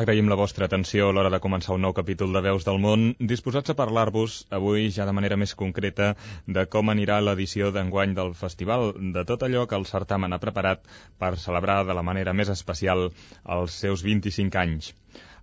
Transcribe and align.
Agraïm 0.00 0.26
la 0.28 0.36
vostra 0.36 0.66
atenció 0.68 1.06
a 1.08 1.12
l'hora 1.16 1.30
de 1.32 1.38
començar 1.40 1.72
un 1.72 1.80
nou 1.86 1.94
capítol 1.96 2.34
de 2.36 2.40
Veus 2.44 2.66
del 2.66 2.76
Món, 2.84 3.04
disposats 3.30 3.72
a 3.72 3.74
parlar-vos 3.78 4.34
avui 4.56 4.90
ja 4.96 5.06
de 5.08 5.14
manera 5.18 5.38
més 5.40 5.54
concreta 5.60 6.08
de 6.56 6.64
com 6.74 6.90
anirà 6.92 7.14
l'edició 7.22 7.70
d'enguany 7.72 8.12
del 8.18 8.34
festival, 8.40 8.90
de 9.14 9.22
tot 9.30 9.46
allò 9.46 9.62
que 9.70 9.78
el 9.80 9.86
certamen 9.88 10.36
ha 10.36 10.40
preparat 10.42 10.82
per 11.24 11.30
celebrar 11.44 11.78
de 11.88 11.96
la 11.96 12.04
manera 12.04 12.34
més 12.36 12.50
especial 12.52 13.06
els 13.56 13.78
seus 13.84 14.04
25 14.04 14.60
anys. 14.64 14.90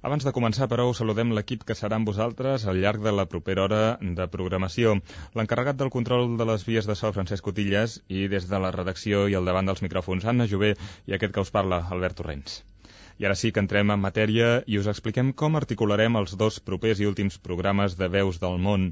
Abans 0.05 0.27
de 0.27 0.33
començar, 0.37 0.67
però, 0.69 0.85
us 0.91 1.01
saludem 1.01 1.33
l'equip 1.33 1.65
que 1.65 1.77
serà 1.79 1.97
amb 1.97 2.11
vosaltres 2.11 2.67
al 2.69 2.77
llarg 2.83 3.01
de 3.01 3.15
la 3.15 3.25
propera 3.31 3.63
hora 3.65 3.81
de 4.19 4.27
programació. 4.35 4.99
L'encarregat 5.39 5.79
del 5.81 5.89
control 5.97 6.35
de 6.37 6.47
les 6.51 6.67
vies 6.69 6.91
de 6.91 6.99
so, 6.99 7.09
Francesc 7.17 7.49
Cotillas, 7.49 7.97
i 8.05 8.27
des 8.35 8.45
de 8.53 8.61
la 8.67 8.69
redacció 8.77 9.25
i 9.33 9.39
al 9.39 9.49
davant 9.49 9.73
dels 9.73 9.81
micròfons, 9.87 10.29
Anna 10.29 10.45
Jové, 10.53 10.75
i 11.09 11.17
aquest 11.17 11.33
que 11.33 11.47
us 11.47 11.53
parla, 11.57 11.81
Albert 11.89 12.21
Torrents. 12.21 12.61
I 13.21 13.25
ara 13.29 13.35
sí 13.39 13.51
que 13.53 13.61
entrem 13.61 13.91
en 13.93 14.01
matèria 14.01 14.47
i 14.65 14.79
us 14.81 14.87
expliquem 14.91 15.33
com 15.41 15.59
articularem 15.59 16.17
els 16.21 16.33
dos 16.39 16.59
propers 16.71 17.01
i 17.03 17.09
últims 17.09 17.37
programes 17.47 17.97
de 17.99 18.09
Veus 18.15 18.39
del 18.41 18.57
Món. 18.67 18.91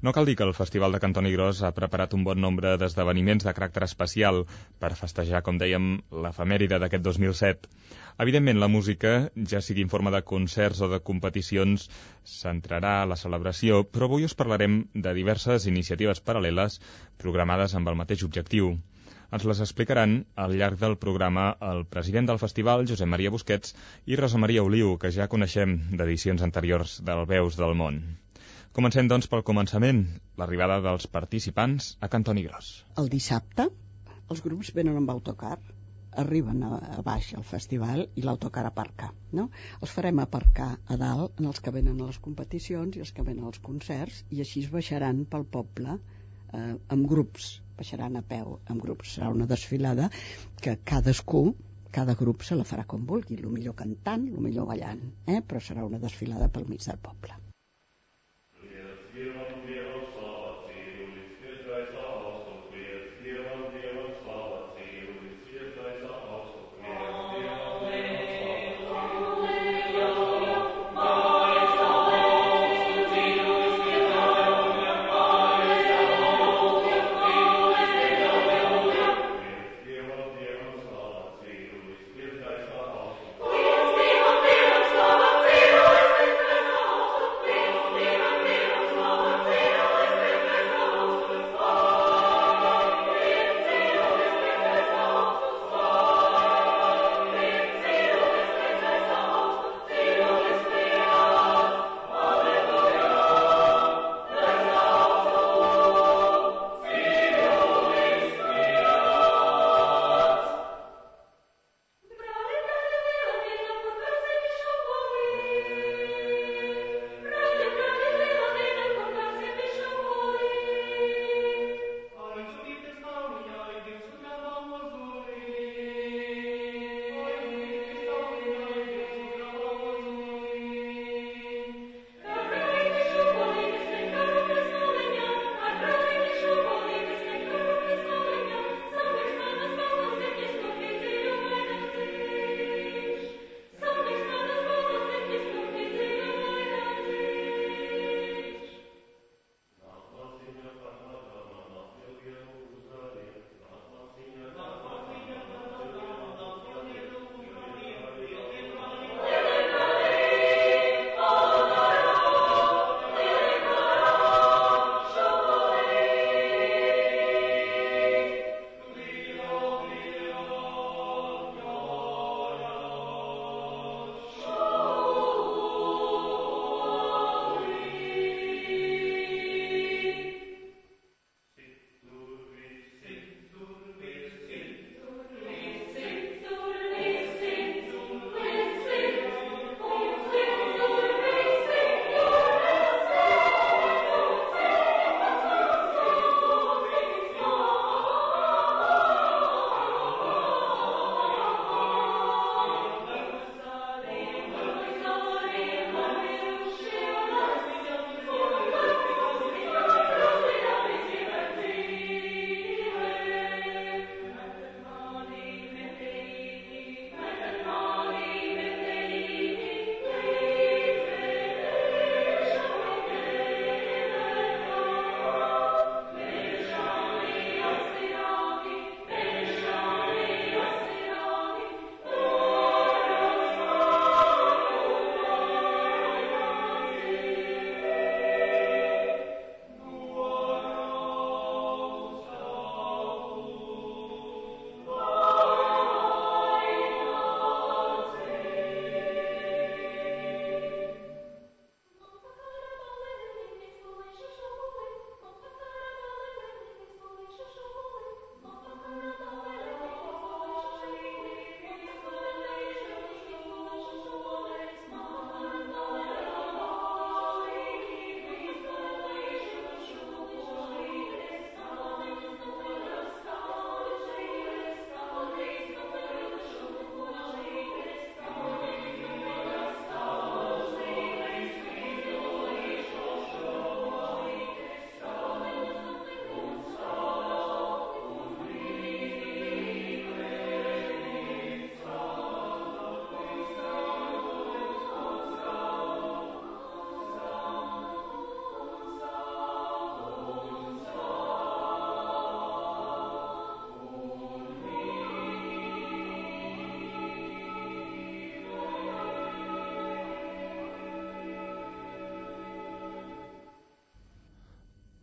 No 0.00 0.12
cal 0.14 0.28
dir 0.28 0.36
que 0.38 0.46
el 0.46 0.54
Festival 0.54 0.92
de 0.94 1.00
Cantoni 1.02 1.32
Gros 1.34 1.60
ha 1.66 1.72
preparat 1.74 2.12
un 2.14 2.22
bon 2.26 2.38
nombre 2.38 2.76
d'esdeveniments 2.78 3.46
de 3.46 3.54
caràcter 3.54 3.82
especial 3.82 4.44
per 4.78 4.92
festejar, 5.00 5.40
com 5.42 5.56
dèiem, 5.58 5.88
l'efemèride 6.24 6.78
d'aquest 6.78 7.02
2007. 7.02 7.66
Evidentment, 8.24 8.60
la 8.62 8.68
música, 8.70 9.14
ja 9.52 9.62
sigui 9.68 9.82
en 9.82 9.90
forma 9.90 10.12
de 10.14 10.22
concerts 10.28 10.84
o 10.86 10.90
de 10.92 11.00
competicions, 11.10 11.88
centrarà 12.34 12.94
la 13.10 13.18
celebració, 13.18 13.82
però 13.90 14.06
avui 14.06 14.28
us 14.28 14.38
parlarem 14.38 14.84
de 14.94 15.16
diverses 15.18 15.66
iniciatives 15.66 16.22
paral·leles 16.30 16.78
programades 17.24 17.74
amb 17.74 17.90
el 17.90 17.98
mateix 18.04 18.22
objectiu. 18.30 18.76
Ens 19.36 19.44
les 19.44 19.58
explicaran 19.60 20.12
al 20.42 20.54
llarg 20.56 20.78
del 20.80 20.94
programa 21.00 21.42
el 21.70 21.82
president 21.94 22.28
del 22.30 22.38
festival, 22.40 22.86
Josep 22.90 23.10
Maria 23.14 23.32
Busquets, 23.34 23.74
i 24.08 24.16
Rosa 24.16 24.38
Maria 24.40 24.62
Oliu, 24.64 24.94
que 25.02 25.10
ja 25.16 25.26
coneixem 25.34 25.74
d'edicions 26.00 26.44
anteriors 26.46 26.94
del 27.08 27.26
Veus 27.28 27.58
del 27.60 27.76
Món. 27.80 27.98
Comencem, 28.78 29.10
doncs, 29.12 29.28
pel 29.28 29.44
començament, 29.50 30.00
l'arribada 30.40 30.80
dels 30.86 31.10
participants 31.18 31.90
a 32.00 32.08
Cantoni 32.14 32.46
Gros. 32.46 32.70
El 33.02 33.12
dissabte 33.16 33.68
els 34.32 34.42
grups 34.46 34.72
venen 34.80 34.96
amb 35.02 35.12
autocar, 35.12 35.58
arriben 36.24 36.64
a, 36.64 36.80
a 36.96 37.04
baix 37.04 37.30
al 37.36 37.44
festival 37.52 38.06
i 38.16 38.24
l'autocar 38.24 38.64
aparca. 38.70 39.12
No? 39.36 39.50
Els 39.82 39.92
farem 39.92 40.24
aparcar 40.24 40.72
a 40.88 41.00
dalt 41.04 41.36
en 41.44 41.52
els 41.52 41.60
que 41.60 41.76
venen 41.76 42.00
a 42.00 42.08
les 42.08 42.24
competicions 42.30 42.96
i 42.96 43.04
els 43.04 43.12
que 43.12 43.28
venen 43.28 43.44
als 43.52 43.60
concerts 43.70 44.24
i 44.32 44.40
així 44.40 44.64
es 44.64 44.72
baixaran 44.72 45.26
pel 45.28 45.44
poble 45.58 46.00
eh, 46.00 46.76
amb 46.96 47.08
grups 47.12 47.58
baixaran 47.78 48.18
a 48.18 48.24
peu 48.34 48.58
en 48.68 48.84
grups. 48.84 49.16
Serà 49.16 49.32
una 49.34 49.48
desfilada 49.50 50.10
que 50.62 50.78
cadascú 50.92 51.44
cada 51.90 52.14
grup 52.14 52.42
se 52.44 52.56
la 52.58 52.66
farà 52.68 52.84
com 52.92 53.04
vulgui, 53.08 53.38
el 53.40 53.52
millor 53.52 53.74
cantant, 53.82 54.26
el 54.28 54.42
millor 54.44 54.68
ballant, 54.70 55.00
eh? 55.26 55.40
però 55.40 55.62
serà 55.68 55.86
una 55.88 56.02
desfilada 56.02 56.50
pel 56.52 56.68
mig 56.68 56.84
del 56.84 57.00
poble. 57.08 57.38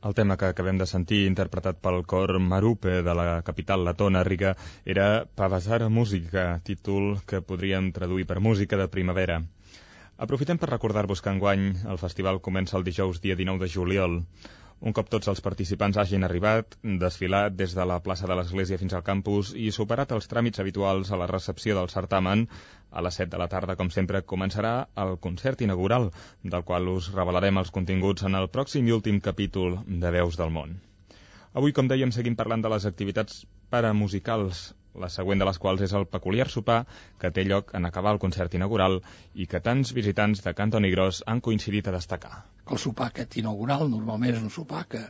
El 0.05 0.13
tema 0.13 0.35
que 0.37 0.45
acabem 0.45 0.77
de 0.77 0.85
sentir, 0.85 1.23
interpretat 1.25 1.79
pel 1.81 2.03
cor 2.05 2.35
Marupe 2.37 2.91
de 3.05 3.13
la 3.17 3.23
capital 3.45 3.81
letona, 3.87 4.21
Riga, 4.27 4.51
era 4.93 5.05
Pavasara 5.39 5.87
Música, 5.89 6.43
títol 6.67 7.23
que 7.25 7.39
podríem 7.41 7.87
traduir 7.95 8.27
per 8.29 8.37
música 8.47 8.77
de 8.77 8.85
primavera. 8.95 9.39
Aprofitem 10.21 10.61
per 10.61 10.69
recordar-vos 10.69 11.25
que 11.25 11.33
enguany 11.33 11.65
el 11.89 11.97
festival 12.03 12.37
comença 12.49 12.77
el 12.77 12.85
dijous 12.85 13.17
dia 13.23 13.39
19 13.39 13.65
de 13.65 13.71
juliol. 13.73 14.19
Un 14.83 14.93
cop 14.95 15.07
tots 15.09 15.29
els 15.31 15.39
participants 15.43 15.97
hagin 16.01 16.25
arribat, 16.27 16.75
desfilat 17.03 17.53
des 17.55 17.75
de 17.77 17.85
la 17.91 17.99
plaça 18.07 18.27
de 18.27 18.35
l'Església 18.35 18.79
fins 18.81 18.93
al 18.97 19.05
campus 19.07 19.53
i 19.55 19.69
superat 19.71 20.11
els 20.11 20.27
tràmits 20.27 20.59
habituals 20.63 21.11
a 21.11 21.19
la 21.21 21.27
recepció 21.31 21.77
del 21.77 21.87
certamen, 21.93 22.43
a 22.91 23.03
les 23.05 23.19
7 23.21 23.31
de 23.31 23.39
la 23.41 23.47
tarda, 23.53 23.77
com 23.79 23.89
sempre, 23.89 24.21
començarà 24.33 24.73
el 25.05 25.15
concert 25.27 25.63
inaugural, 25.67 26.09
del 26.43 26.67
qual 26.67 26.91
us 26.91 27.11
revelarem 27.15 27.63
els 27.63 27.71
continguts 27.71 28.27
en 28.27 28.35
el 28.35 28.49
pròxim 28.57 28.87
i 28.91 28.95
últim 28.97 29.21
capítol 29.29 29.79
de 29.87 30.11
Veus 30.19 30.35
del 30.41 30.51
Món. 30.59 30.75
Avui, 31.55 31.71
com 31.71 31.87
dèiem, 31.87 32.11
seguim 32.11 32.35
parlant 32.35 32.65
de 32.65 32.73
les 32.75 32.85
activitats 32.85 33.45
paramusicals 33.71 34.67
la 34.99 35.09
següent 35.13 35.41
de 35.41 35.47
les 35.47 35.59
quals 35.61 35.81
és 35.85 35.93
el 35.97 36.07
peculiar 36.09 36.47
sopar 36.51 36.81
que 37.21 37.31
té 37.35 37.45
lloc 37.47 37.73
en 37.77 37.87
acabar 37.89 38.13
el 38.15 38.21
concert 38.23 38.53
inaugural 38.57 38.99
i 39.33 39.47
que 39.51 39.61
tants 39.63 39.93
visitants 39.97 40.43
de 40.45 40.53
Cantoni 40.57 40.91
Gros 40.93 41.23
han 41.27 41.41
coincidit 41.47 41.87
a 41.87 41.95
destacar. 41.95 42.43
El 42.71 42.81
sopar 42.81 43.09
aquest 43.11 43.37
inaugural 43.41 43.89
normalment 43.91 44.35
és 44.35 44.43
un 44.43 44.53
sopar 44.53 44.85
que 44.91 45.03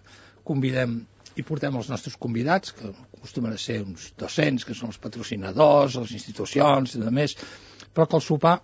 convidem 0.43 1.01
i 1.35 1.43
portem 1.43 1.75
els 1.75 1.89
nostres 1.91 2.15
convidats, 2.15 2.71
que 2.71 2.93
acostumen 3.17 3.55
a 3.55 3.59
ser 3.59 3.81
uns 3.83 4.13
200, 4.21 4.63
que 4.67 4.75
són 4.77 4.93
els 4.93 5.01
patrocinadors, 5.03 5.97
les 5.99 6.13
institucions 6.15 6.95
i 6.95 7.01
de 7.01 7.11
més, 7.11 7.35
però 7.91 8.07
que 8.07 8.19
el 8.19 8.23
sopar 8.23 8.55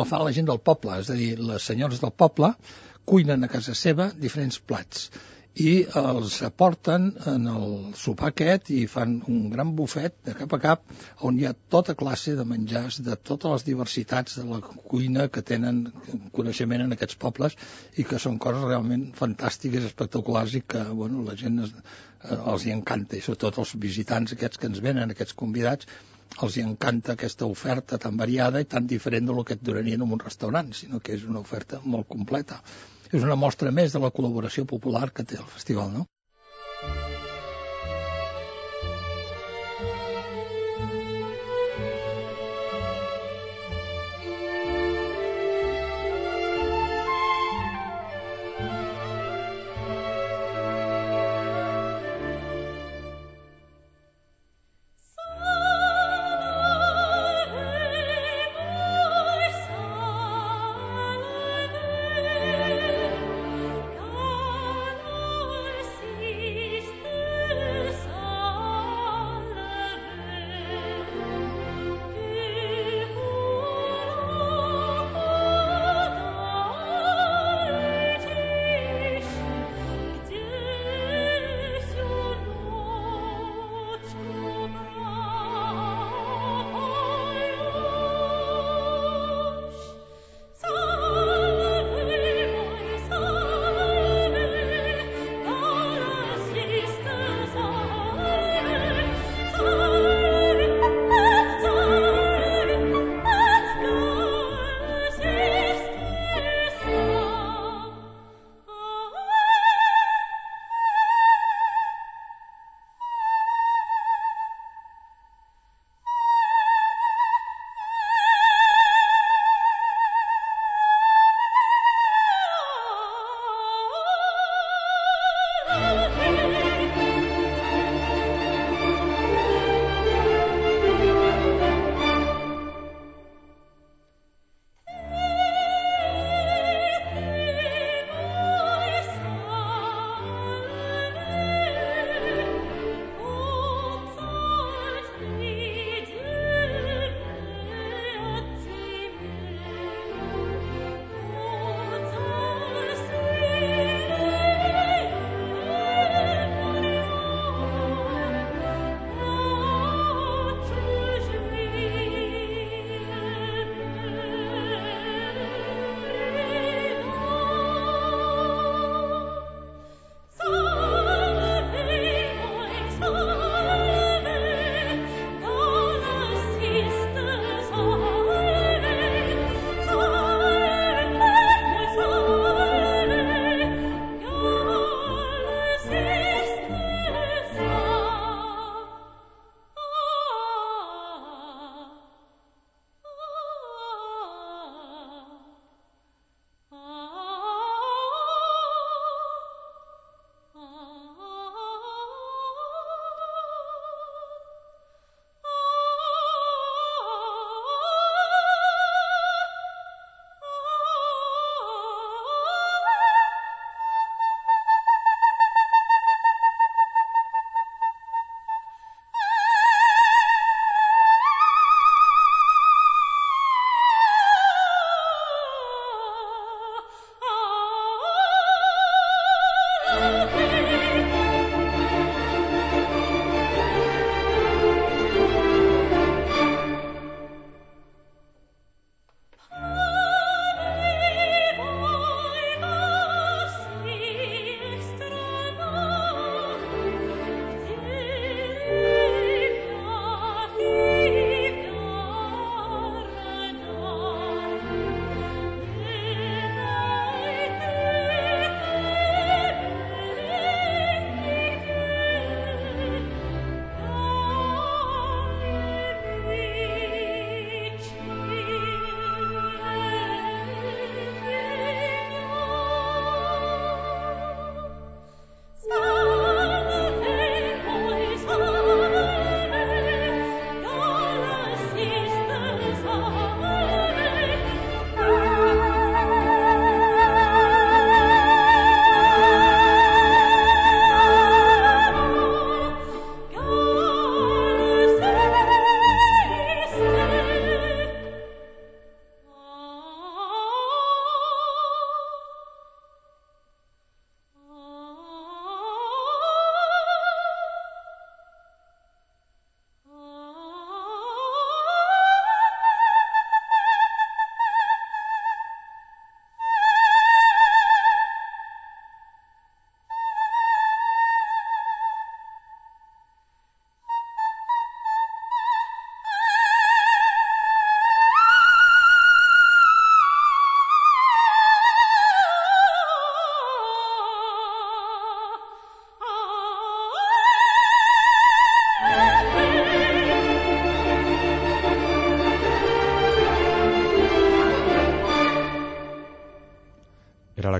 el 0.00 0.08
fa 0.08 0.22
la 0.22 0.32
gent 0.32 0.48
del 0.48 0.62
poble, 0.64 0.96
és 1.02 1.10
a 1.12 1.18
dir, 1.18 1.34
les 1.38 1.68
senyores 1.68 2.00
del 2.00 2.14
poble 2.24 2.54
cuinen 3.04 3.44
a 3.44 3.50
casa 3.52 3.74
seva 3.76 4.08
diferents 4.24 4.58
plats 4.64 5.10
i 5.60 5.72
els 6.00 6.38
aporten 6.46 7.10
en 7.28 7.46
el 7.52 7.72
sopar 8.02 8.30
aquest 8.30 8.70
i 8.72 8.86
fan 8.88 9.18
un 9.28 9.50
gran 9.52 9.74
bufet 9.76 10.14
de 10.24 10.32
cap 10.38 10.54
a 10.56 10.58
cap 10.60 10.94
on 11.28 11.36
hi 11.38 11.44
ha 11.44 11.52
tota 11.74 11.94
classe 11.94 12.32
de 12.38 12.46
menjars 12.52 13.02
de 13.04 13.16
totes 13.30 13.52
les 13.52 13.66
diversitats 13.66 14.38
de 14.38 14.44
la 14.48 14.60
cuina 14.62 15.26
que 15.28 15.42
tenen 15.42 15.82
coneixement 16.38 16.86
en 16.86 16.96
aquests 16.96 17.18
pobles 17.24 17.58
i 18.00 18.04
que 18.04 18.18
són 18.18 18.38
coses 18.38 18.64
realment 18.64 19.10
fantàstiques, 19.18 19.84
espectaculars 19.90 20.54
i 20.56 20.62
que 20.62 20.86
bueno, 21.02 21.20
la 21.26 21.36
gent 21.36 21.60
es, 21.66 21.74
eh, 21.76 22.38
els 22.54 22.64
hi 22.64 22.72
encanta. 22.72 23.16
I 23.16 23.20
sobretot 23.20 23.60
els 23.60 23.76
visitants 23.76 24.32
aquests 24.32 24.56
que 24.56 24.72
ens 24.72 24.80
venen, 24.80 25.12
aquests 25.12 25.36
convidats 25.36 25.90
els 26.40 26.56
hi 26.56 26.64
encanta 26.64 27.12
aquesta 27.12 27.44
oferta 27.44 28.00
tan 28.00 28.16
variada 28.16 28.64
i 28.64 28.64
tan 28.64 28.88
diferent 28.88 29.28
del 29.28 29.44
que 29.44 29.60
et 29.60 29.68
donarien 29.68 30.00
en 30.00 30.16
un 30.16 30.24
restaurant, 30.24 30.72
sinó 30.72 31.00
que 31.04 31.12
és 31.12 31.28
una 31.28 31.44
oferta 31.44 31.84
molt 31.84 32.08
completa 32.08 32.62
és 33.12 33.24
una 33.26 33.36
mostra 33.36 33.72
més 33.78 33.94
de 33.94 34.00
la 34.02 34.10
col·laboració 34.16 34.64
popular 34.68 35.08
que 35.16 35.24
té 35.28 35.38
el 35.40 35.48
festival, 35.54 35.90
no? 35.92 36.06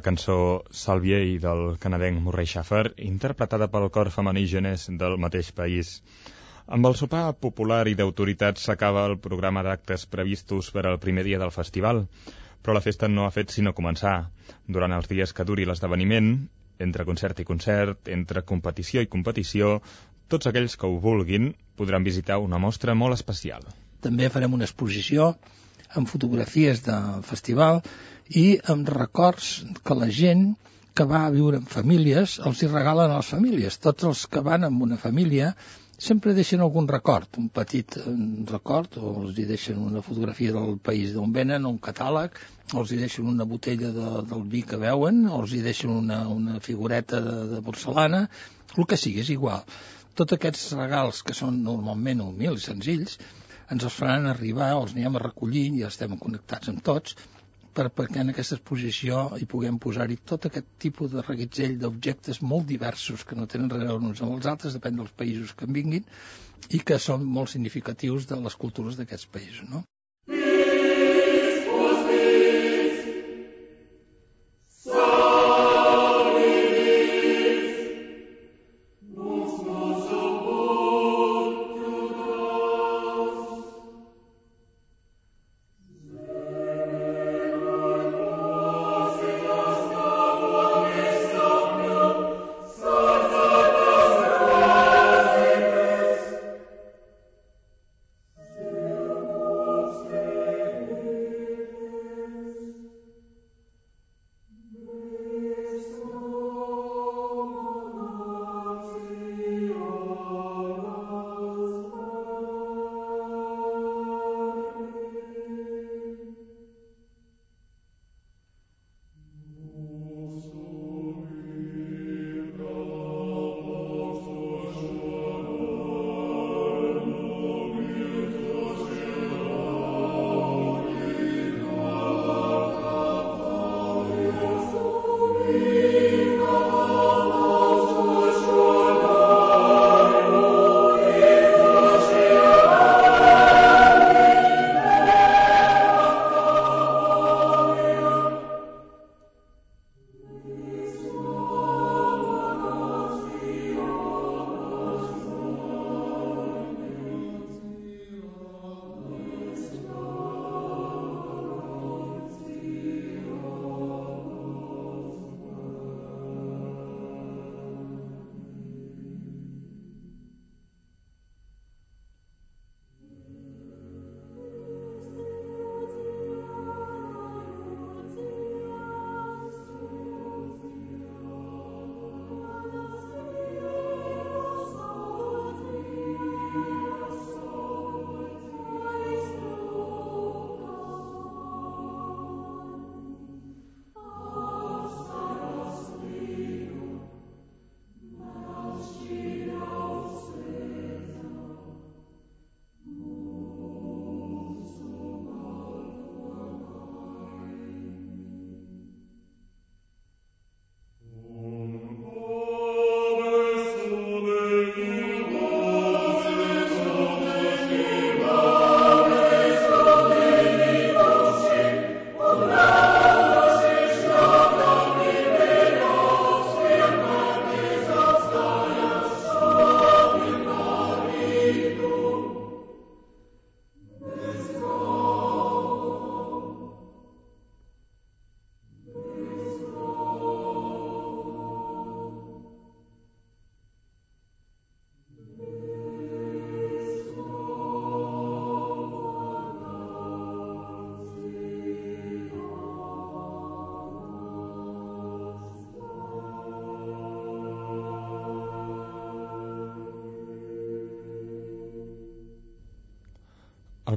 Cançó 0.04 0.36
Salvier 0.70 1.22
del 1.40 1.78
canadenc 1.82 2.20
Murray 2.20 2.46
Schaffer, 2.50 2.92
interpretada 3.08 3.68
pel 3.72 3.88
cor 3.94 4.10
femení 4.14 4.44
genès 4.50 4.88
del 5.02 5.18
mateix 5.24 5.50
país. 5.56 5.96
Amb 6.66 6.86
el 6.88 6.94
sopar 6.98 7.24
popular 7.46 7.82
i 7.90 7.96
d'autoritats 7.98 8.68
s'acaba 8.68 9.06
el 9.10 9.16
programa 9.18 9.64
d'actes 9.66 10.06
previstos 10.06 10.70
per 10.74 10.86
al 10.86 11.00
primer 11.02 11.24
dia 11.26 11.40
del 11.42 11.54
festival, 11.54 12.04
però 12.62 12.76
la 12.76 12.84
festa 12.84 13.08
no 13.08 13.26
ha 13.26 13.34
fet 13.34 13.50
sinó 13.50 13.72
començar. 13.74 14.16
Durant 14.66 14.94
els 14.98 15.08
dies 15.10 15.32
que 15.34 15.46
duri 15.48 15.66
l'esdeveniment, 15.66 16.30
entre 16.86 17.06
concert 17.08 17.40
i 17.42 17.48
concert, 17.48 18.08
entre 18.18 18.44
competició 18.52 19.02
i 19.02 19.10
competició, 19.10 19.80
tots 20.28 20.48
aquells 20.48 20.78
que 20.78 20.86
ho 20.88 21.00
vulguin 21.02 21.52
podran 21.76 22.06
visitar 22.06 22.38
una 22.42 22.60
mostra 22.62 22.94
molt 22.94 23.18
especial. 23.18 23.66
També 24.02 24.30
farem 24.34 24.54
una 24.58 24.66
exposició 24.68 25.32
amb 25.98 26.08
fotografies 26.08 26.82
del 26.86 27.22
festival 27.28 27.82
i 28.42 28.46
amb 28.74 28.88
records 28.96 29.52
que 29.84 29.96
la 29.98 30.10
gent 30.22 30.52
que 30.94 31.04
va 31.08 31.22
a 31.26 31.32
viure 31.32 31.60
en 31.60 31.68
famílies 31.68 32.38
els 32.48 32.62
hi 32.62 32.68
regalen 32.68 33.12
a 33.12 33.20
les 33.20 33.30
famílies. 33.34 33.78
Tots 33.80 34.08
els 34.10 34.26
que 34.32 34.42
van 34.44 34.68
amb 34.68 34.82
una 34.84 34.98
família 35.00 35.54
sempre 36.02 36.34
deixen 36.34 36.60
algun 36.64 36.88
record, 36.90 37.38
un 37.38 37.48
petit 37.54 37.96
record, 38.50 38.96
o 38.98 39.12
els 39.22 39.38
hi 39.38 39.46
deixen 39.48 39.78
una 39.78 40.02
fotografia 40.02 40.52
del 40.56 40.76
país 40.88 41.12
d'on 41.14 41.32
venen, 41.36 41.68
un 41.68 41.78
catàleg, 41.78 42.40
o 42.72 42.80
els 42.82 42.92
hi 42.92 42.98
deixen 43.04 43.28
una 43.30 43.46
botella 43.48 43.92
de, 43.94 44.08
del 44.32 44.42
vi 44.54 44.64
que 44.66 44.80
veuen, 44.82 45.22
o 45.30 45.42
els 45.44 45.54
hi 45.54 45.62
deixen 45.64 45.92
una, 45.94 46.24
una 46.28 46.58
figureta 46.60 47.22
de, 47.22 47.36
de 47.54 47.62
porcelana, 47.68 48.24
el 48.76 48.88
que 48.90 48.98
sigui, 48.98 49.22
és 49.22 49.30
igual. 49.36 49.62
Tots 50.18 50.34
aquests 50.36 50.72
regals, 50.76 51.22
que 51.24 51.36
són 51.38 51.62
normalment 51.64 52.20
humils, 52.26 52.66
senzills, 52.68 53.16
ens 53.70 53.84
els 53.88 53.98
faran 53.98 54.26
arribar, 54.30 54.72
els 54.78 54.96
anirem 54.96 55.18
a 55.18 55.22
recollir, 55.26 55.68
ja 55.80 55.90
estem 55.92 56.16
connectats 56.20 56.72
amb 56.72 56.82
tots, 56.88 57.16
per, 57.72 57.88
perquè 57.98 58.20
en 58.22 58.32
aquesta 58.32 58.58
exposició 58.58 59.22
hi 59.38 59.48
puguem 59.48 59.78
posar-hi 59.82 60.18
tot 60.32 60.48
aquest 60.48 60.68
tipus 60.84 61.12
de 61.14 61.24
reguitzell 61.24 61.78
d'objectes 61.80 62.42
molt 62.52 62.68
diversos 62.68 63.24
que 63.28 63.38
no 63.38 63.48
tenen 63.54 63.72
res 63.72 63.94
uns 63.94 64.22
amb 64.24 64.36
els 64.36 64.48
altres, 64.52 64.76
depèn 64.76 65.00
dels 65.00 65.14
països 65.22 65.54
que 65.56 65.68
en 65.68 65.78
vinguin, 65.78 66.04
i 66.70 66.82
que 66.90 66.98
són 67.06 67.24
molt 67.38 67.52
significatius 67.54 68.28
de 68.30 68.38
les 68.44 68.58
cultures 68.64 68.98
d'aquests 68.98 69.30
països. 69.36 69.68
No? 69.70 69.82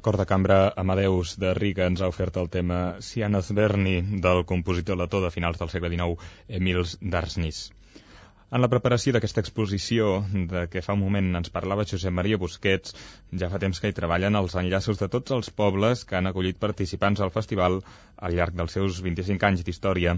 cor 0.05 0.17
de 0.17 0.25
cambra 0.29 0.71
Amadeus 0.77 1.31
de 1.41 1.55
Riga 1.57 1.87
ens 1.89 2.01
ha 2.03 2.07
ofert 2.11 2.35
el 2.37 2.49
tema 2.53 2.97
Sian 3.01 3.33
Berni 3.57 3.95
del 4.21 4.45
compositor 4.45 4.99
letó 4.99 5.21
de 5.23 5.31
finals 5.33 5.57
del 5.57 5.71
segle 5.73 5.89
XIX, 5.89 6.19
Emils 6.47 6.99
Darsnis. 7.01 7.71
En 8.53 8.61
la 8.61 8.69
preparació 8.69 9.15
d'aquesta 9.15 9.41
exposició, 9.41 10.19
de 10.51 10.67
què 10.69 10.83
fa 10.85 10.93
un 10.93 11.01
moment 11.01 11.39
ens 11.39 11.49
parlava 11.49 11.87
Josep 11.89 12.13
Maria 12.13 12.37
Busquets, 12.37 12.93
ja 13.33 13.49
fa 13.49 13.57
temps 13.63 13.81
que 13.81 13.89
hi 13.89 13.95
treballen 13.97 14.37
els 14.37 14.53
enllaços 14.61 15.01
de 15.01 15.09
tots 15.09 15.33
els 15.33 15.49
pobles 15.49 16.05
que 16.05 16.19
han 16.19 16.29
acollit 16.29 16.61
participants 16.61 17.25
al 17.25 17.33
festival 17.33 17.79
al 18.21 18.37
llarg 18.37 18.53
dels 18.53 18.77
seus 18.77 19.01
25 19.01 19.49
anys 19.49 19.65
d'història. 19.65 20.13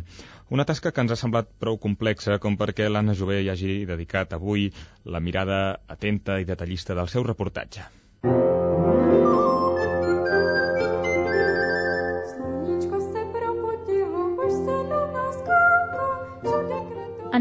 Una 0.51 0.67
tasca 0.67 0.91
que 0.91 1.07
ens 1.07 1.15
ha 1.15 1.21
semblat 1.23 1.55
prou 1.63 1.79
complexa 1.79 2.41
com 2.43 2.59
perquè 2.59 2.91
l'Anna 2.91 3.15
Jové 3.15 3.39
hi 3.39 3.49
hagi 3.55 3.79
dedicat 3.87 4.35
avui 4.35 4.67
la 5.05 5.23
mirada 5.23 5.79
atenta 5.87 6.41
i 6.43 6.51
detallista 6.51 6.99
del 6.99 7.07
seu 7.07 7.23
reportatge. 7.23 7.87
Mm. 8.27 8.96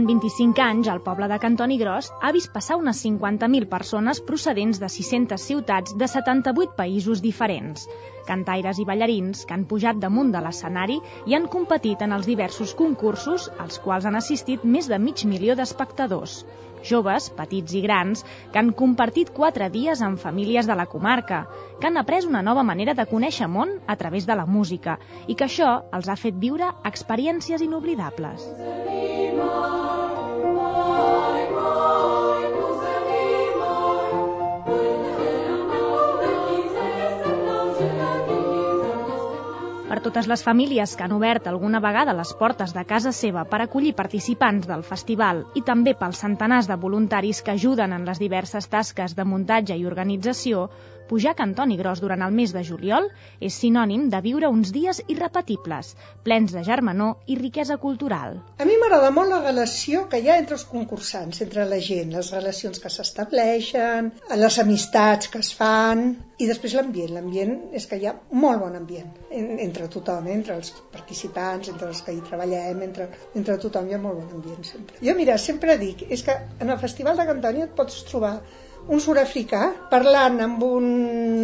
125 0.07 0.63
anys, 0.63 0.87
el 0.87 1.01
poble 1.03 1.27
de 1.27 1.37
Cantoni 1.43 1.77
Gros 1.81 2.13
ha 2.23 2.31
vist 2.35 2.53
passar 2.55 2.77
unes 2.79 3.01
50.000 3.03 3.67
persones 3.67 4.21
procedents 4.29 4.79
de 4.79 4.91
600 4.97 5.47
ciutats 5.51 5.97
de 5.99 6.07
78 6.13 6.77
països 6.79 7.23
diferents. 7.25 7.89
Cantaires 8.29 8.79
i 8.79 8.87
ballarins 8.87 9.43
que 9.47 9.57
han 9.57 9.65
pujat 9.67 9.99
damunt 9.99 10.31
de 10.35 10.43
l'escenari 10.45 11.01
i 11.27 11.35
han 11.35 11.49
competit 11.51 12.05
en 12.07 12.15
els 12.15 12.29
diversos 12.31 12.77
concursos 12.79 13.49
als 13.59 13.81
quals 13.83 14.07
han 14.07 14.19
assistit 14.21 14.63
més 14.77 14.87
de 14.87 15.01
mig 15.03 15.27
milió 15.27 15.59
d'espectadors 15.59 16.45
joves, 16.87 17.31
petits 17.35 17.75
i 17.75 17.81
grans, 17.83 18.23
que 18.53 18.61
han 18.61 18.71
compartit 18.79 19.33
quatre 19.35 19.67
dies 19.75 20.03
amb 20.07 20.21
famílies 20.23 20.69
de 20.71 20.77
la 20.79 20.87
comarca, 20.87 21.41
que 21.81 21.89
han 21.89 21.99
après 21.99 22.29
una 22.29 22.45
nova 22.47 22.63
manera 22.63 22.95
de 22.95 23.09
conèixer 23.11 23.49
món 23.51 23.81
a 23.87 23.97
través 23.97 24.29
de 24.29 24.39
la 24.39 24.47
música 24.47 25.01
i 25.27 25.35
que 25.35 25.49
això 25.51 25.73
els 25.91 26.09
ha 26.09 26.21
fet 26.21 26.39
viure 26.39 26.71
experiències 26.93 27.67
inoblidables. 27.67 28.47
Per 39.87 40.01
totes 40.03 40.27
les 40.27 40.43
famílies 40.43 40.93
que 40.99 41.05
han 41.05 41.13
obert 41.15 41.45
alguna 41.47 41.79
vegada 41.83 42.15
les 42.21 42.33
portes 42.41 42.73
de 42.75 42.83
casa 42.93 43.13
seva 43.15 43.45
per 43.51 43.61
acollir 43.63 43.93
participants 44.01 44.67
del 44.67 44.83
festival 44.89 45.45
i 45.55 45.63
també 45.69 45.93
pels 46.01 46.23
centenars 46.25 46.67
de 46.71 46.77
voluntaris 46.85 47.43
que 47.47 47.55
ajuden 47.55 47.95
en 47.95 48.09
les 48.09 48.19
diverses 48.19 48.67
tasques 48.73 49.15
de 49.15 49.27
muntatge 49.33 49.77
i 49.79 49.87
organització, 49.87 50.65
Pujar 51.09 51.33
a 51.33 51.39
Cantoni 51.39 51.77
Gros 51.79 52.01
durant 52.03 52.23
el 52.27 52.33
mes 52.35 52.51
de 52.55 52.63
juliol 52.67 53.05
és 53.49 53.55
sinònim 53.63 54.09
de 54.11 54.19
viure 54.25 54.49
uns 54.51 54.73
dies 54.75 54.99
irrepetibles, 55.13 55.93
plens 56.27 56.55
de 56.57 56.65
germanor 56.67 57.31
i 57.31 57.37
riquesa 57.39 57.77
cultural. 57.85 58.41
A 58.59 58.67
mi 58.67 58.79
m'agrada 58.81 59.13
molt 59.15 59.31
la 59.31 59.39
relació 59.45 60.07
que 60.11 60.19
hi 60.19 60.27
ha 60.31 60.39
entre 60.43 60.59
els 60.59 60.67
concursants, 60.73 61.41
entre 61.47 61.69
la 61.71 61.79
gent, 61.91 62.11
les 62.17 62.33
relacions 62.35 62.83
que 62.83 62.91
s'estableixen, 62.97 64.11
les 64.43 64.59
amistats 64.65 65.31
que 65.31 65.45
es 65.47 65.53
fan 65.61 66.05
i 66.43 66.51
després 66.51 66.75
l'ambient. 66.75 67.15
L'ambient 67.15 67.57
és 67.79 67.87
que 67.87 68.01
hi 68.03 68.11
ha 68.11 68.17
molt 68.43 68.65
bon 68.67 68.75
ambient 68.83 69.15
entre 69.31 69.87
tothom, 69.93 70.27
eh? 70.27 70.35
entre 70.41 70.59
els 70.59 70.75
participants, 70.93 71.71
entre 71.71 71.93
els 71.93 72.03
que 72.03 72.15
hi 72.17 72.23
treballem, 72.27 72.83
entre, 72.91 73.11
entre 73.39 73.61
tothom 73.63 73.87
hi 73.87 73.95
ha 73.95 74.03
molt 74.03 74.25
bon 74.25 74.41
ambient 74.41 74.67
sempre. 74.75 74.99
Jo, 75.07 75.15
mira, 75.19 75.39
sempre 75.39 75.79
dic, 75.79 76.03
és 76.11 76.27
que 76.27 76.35
en 76.59 76.75
el 76.75 76.81
Festival 76.83 77.19
de 77.21 77.31
Cantoni 77.31 77.67
et 77.67 77.77
pots 77.79 78.03
trobar 78.11 78.39
un 78.93 79.01
sud-africà 79.03 79.63
parlant 79.91 80.39
amb 80.45 80.63
un 80.63 80.89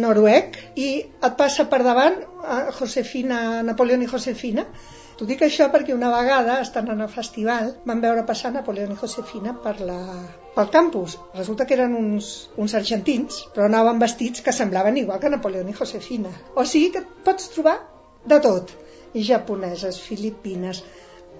noruec 0.01 0.57
i 0.79 0.89
et 1.03 1.37
passa 1.39 1.65
per 1.71 1.81
davant 1.83 2.19
a 2.43 2.59
Josefina, 2.77 3.61
Napoleón 3.67 4.03
i 4.05 4.09
Josefina. 4.11 4.65
T'ho 5.17 5.27
dic 5.29 5.43
això 5.45 5.67
perquè 5.73 5.93
una 5.93 6.09
vegada, 6.09 6.55
estant 6.63 6.87
en 6.89 7.03
el 7.05 7.09
festival, 7.15 7.73
van 7.85 8.01
veure 8.01 8.23
passar 8.29 8.49
Napoleón 8.53 8.95
i 8.95 8.99
Josefina 9.01 9.53
per 9.65 9.75
la, 9.85 9.99
pel 10.55 10.71
campus. 10.73 11.19
Resulta 11.35 11.67
que 11.69 11.77
eren 11.77 11.93
uns, 11.99 12.31
uns 12.57 12.73
argentins, 12.79 13.43
però 13.53 13.67
anaven 13.69 14.01
vestits 14.01 14.41
que 14.45 14.55
semblaven 14.55 14.97
igual 15.03 15.21
que 15.21 15.29
Napoleón 15.29 15.69
i 15.69 15.77
Josefina. 15.77 16.31
O 16.55 16.65
sigui 16.65 16.89
que 16.95 17.03
et 17.03 17.13
pots 17.27 17.51
trobar 17.53 17.77
de 18.25 18.39
tot. 18.47 18.73
I 19.13 19.21
japoneses, 19.27 19.99
filipines, 20.01 20.81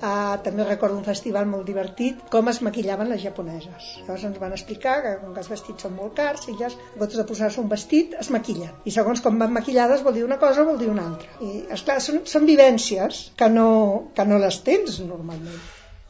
Uh, 0.04 0.34
també 0.44 0.66
recordo 0.68 0.98
un 1.00 1.06
festival 1.06 1.46
molt 1.48 1.64
divertit, 1.70 2.18
com 2.32 2.50
es 2.52 2.58
maquillaven 2.68 3.08
les 3.08 3.22
japoneses. 3.24 3.86
Llavors 4.02 4.26
ens 4.28 4.40
van 4.42 4.56
explicar 4.56 4.98
que 5.06 5.14
com 5.22 5.32
que 5.32 5.40
els 5.40 5.52
vestits 5.52 5.86
són 5.86 5.94
molt 5.96 6.18
cars, 6.18 6.44
elles, 6.52 6.76
en 6.76 6.98
comptes 6.98 7.22
de 7.22 7.26
posar-se 7.30 7.62
un 7.62 7.70
vestit, 7.72 8.18
es 8.20 8.32
maquillen. 8.36 8.74
I 8.84 8.92
segons 8.92 9.24
com 9.24 9.40
van 9.40 9.54
maquillades 9.56 10.04
vol 10.04 10.18
dir 10.18 10.26
una 10.28 10.40
cosa 10.42 10.66
o 10.66 10.68
vol 10.74 10.82
dir 10.82 10.90
una 10.92 11.06
altra. 11.08 11.32
I, 11.40 11.64
esclar, 11.78 12.02
són, 12.04 12.20
són 12.34 12.50
vivències 12.50 13.22
que 13.40 13.50
no, 13.56 13.70
que 14.18 14.28
no 14.28 14.42
les 14.44 14.60
tens 14.68 15.00
normalment. 15.08 15.64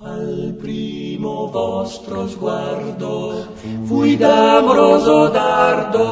Al 0.03 0.57
primo 0.59 1.47
vostro 1.53 2.25
sguardo 2.27 3.45
fui 3.87 4.17
d'amoroso 4.17 5.29
dardo, 5.37 6.07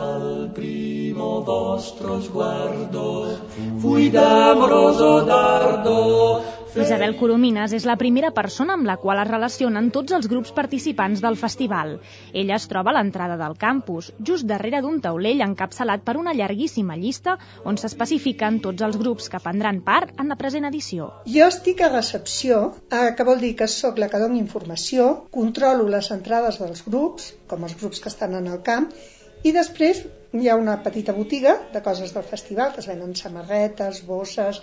al 0.00 0.48
primo 0.56 1.42
vostro 1.46 2.22
sguardo 2.24 3.36
fui 3.84 4.08
d'amoroso 4.10 5.10
dardo, 5.28 5.98
Isabel 6.76 7.14
Coromines 7.16 7.72
és 7.72 7.86
la 7.88 7.96
primera 7.96 8.28
persona 8.36 8.74
amb 8.76 8.84
la 8.86 8.98
qual 9.00 9.22
es 9.22 9.28
relacionen 9.28 9.88
tots 9.94 10.12
els 10.12 10.26
grups 10.28 10.52
participants 10.52 11.22
del 11.24 11.38
festival. 11.40 11.94
Ella 12.32 12.58
es 12.58 12.66
troba 12.68 12.92
a 12.92 12.96
l'entrada 12.98 13.38
del 13.40 13.56
campus, 13.56 14.10
just 14.30 14.44
darrere 14.50 14.82
d'un 14.84 15.00
taulell 15.00 15.40
encapçalat 15.46 16.04
per 16.04 16.18
una 16.20 16.34
llarguíssima 16.36 16.98
llista 17.00 17.38
on 17.64 17.80
s'especifiquen 17.80 18.60
tots 18.66 18.84
els 18.84 18.98
grups 19.00 19.30
que 19.32 19.40
prendran 19.44 19.80
part 19.86 20.12
en 20.20 20.28
la 20.28 20.36
present 20.36 20.68
edició. 20.68 21.08
Jo 21.24 21.48
estic 21.48 21.80
a 21.80 21.88
recepció, 21.94 22.60
eh, 22.92 23.14
que 23.16 23.24
vol 23.24 23.40
dir 23.40 23.54
que 23.56 23.70
sóc 23.72 23.98
la 23.98 24.10
que 24.12 24.20
dona 24.20 24.36
informació, 24.36 25.08
controlo 25.32 25.88
les 25.88 26.10
entrades 26.12 26.60
dels 26.60 26.84
grups, 26.84 27.32
com 27.48 27.64
els 27.64 27.78
grups 27.80 28.04
que 28.04 28.12
estan 28.12 28.36
en 28.36 28.46
el 28.52 28.60
camp, 28.62 28.92
i 29.42 29.54
després 29.56 30.04
hi 30.36 30.48
ha 30.50 30.60
una 30.60 30.76
petita 30.84 31.14
botiga 31.16 31.56
de 31.72 31.82
coses 31.82 32.12
del 32.12 32.28
festival, 32.28 32.72
que 32.74 32.84
es 32.84 32.88
venen 32.90 33.16
samarretes, 33.16 34.04
bosses, 34.06 34.60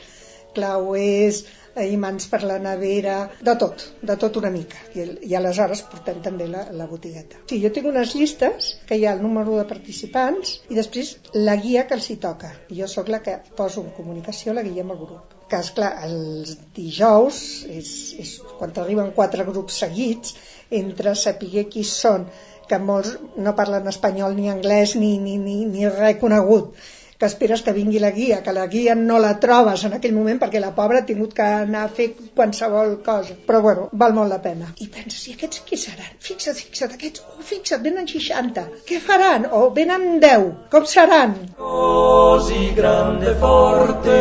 clauers, 0.56 1.44
imants 1.84 2.28
per 2.32 2.42
la 2.48 2.58
nevera, 2.62 3.16
de 3.44 3.56
tot, 3.60 3.84
de 4.02 4.16
tot 4.20 4.38
una 4.40 4.52
mica. 4.52 4.80
I, 4.96 5.06
i 5.28 5.36
aleshores 5.36 5.84
portem 5.92 6.22
també 6.24 6.48
la, 6.48 6.66
la 6.72 6.88
botigueta. 6.88 7.42
Sí, 7.50 7.60
jo 7.64 7.72
tinc 7.76 7.90
unes 7.92 8.16
llistes 8.16 8.72
que 8.88 8.96
hi 8.96 9.06
ha 9.06 9.16
el 9.18 9.24
número 9.24 9.58
de 9.60 9.68
participants 9.68 10.56
i 10.70 10.80
després 10.80 11.16
la 11.36 11.58
guia 11.60 11.86
que 11.90 11.98
els 12.00 12.10
hi 12.10 12.18
toca. 12.28 12.54
Jo 12.72 12.88
sóc 12.88 13.12
la 13.12 13.22
que 13.26 13.38
poso 13.58 13.84
en 13.84 13.92
comunicació 13.98 14.56
la 14.56 14.64
guia 14.64 14.86
amb 14.86 14.96
el 14.96 15.02
grup. 15.04 15.36
Que, 15.52 15.60
esclar, 15.60 15.92
els 16.08 16.56
dijous, 16.74 17.38
és, 17.70 17.90
és 18.24 18.36
quan 18.58 18.74
arriben 18.82 19.14
quatre 19.18 19.46
grups 19.46 19.84
seguits, 19.84 20.36
entre 20.74 21.14
saber 21.20 21.68
qui 21.70 21.84
són, 21.86 22.30
que 22.66 22.80
molts 22.82 23.18
no 23.38 23.54
parlen 23.54 23.92
espanyol 23.92 24.34
ni 24.34 24.50
anglès 24.50 24.96
ni, 24.98 25.18
ni, 25.22 25.36
ni, 25.38 25.60
ni 25.70 25.90
res 25.92 26.18
conegut 26.22 26.74
que 27.18 27.28
esperes 27.30 27.62
que 27.64 27.74
vingui 27.76 28.00
la 28.04 28.12
guia, 28.12 28.42
que 28.44 28.54
la 28.56 28.66
guia 28.68 28.96
no 28.96 29.20
la 29.24 29.36
trobes 29.40 29.86
en 29.88 29.96
aquell 29.98 30.16
moment 30.16 30.42
perquè 30.42 30.62
la 30.62 30.74
pobra 30.76 31.02
ha 31.02 31.08
tingut 31.08 31.34
que 31.38 31.46
anar 31.46 31.86
a 31.86 31.92
fer 32.00 32.10
qualsevol 32.36 32.98
cosa. 33.06 33.38
Però 33.48 33.62
bueno, 33.64 33.88
val 33.94 34.16
molt 34.18 34.34
la 34.34 34.42
pena. 34.44 34.72
I 34.84 34.90
penses, 34.92 35.22
i 35.30 35.36
aquests 35.38 35.64
qui 35.70 35.80
seran? 35.80 36.12
Fixa't, 36.28 36.60
fixa't, 36.60 36.98
aquests, 36.98 37.24
oh, 37.24 37.46
fixa't, 37.52 37.84
venen 37.86 38.10
60. 38.12 38.66
Què 38.90 39.00
faran? 39.04 39.48
O 39.52 39.64
oh, 39.64 39.72
venen 39.80 40.20
10. 40.24 40.52
Com 40.74 40.90
seran? 40.90 41.38
Così 41.62 42.74
grande 42.76 43.36
forte 43.40 44.20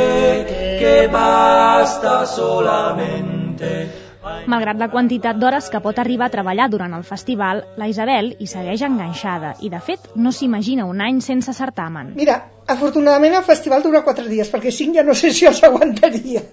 que 0.78 0.96
basta 1.10 2.24
solamente 2.26 4.03
Malgrat 4.24 4.78
la 4.80 4.88
quantitat 4.92 5.36
d'hores 5.40 5.66
que 5.72 5.80
pot 5.84 5.98
arribar 6.00 6.30
a 6.30 6.32
treballar 6.32 6.68
durant 6.72 6.94
el 6.96 7.04
festival, 7.04 7.60
la 7.80 7.88
Isabel 7.90 8.30
hi 8.40 8.46
segueix 8.48 8.84
enganxada 8.86 9.54
i, 9.60 9.68
de 9.72 9.80
fet, 9.84 10.06
no 10.16 10.32
s'imagina 10.32 10.86
un 10.88 11.02
any 11.04 11.20
sense 11.24 11.52
certamen. 11.56 12.14
Mira, 12.16 12.38
afortunadament 12.74 13.36
el 13.36 13.44
festival 13.48 13.84
dura 13.84 14.04
quatre 14.06 14.24
dies, 14.30 14.48
perquè 14.52 14.72
cinc 14.72 14.96
ja 14.96 15.04
no 15.04 15.16
sé 15.18 15.32
si 15.36 15.48
els 15.50 15.60
aguantaria. 15.68 16.44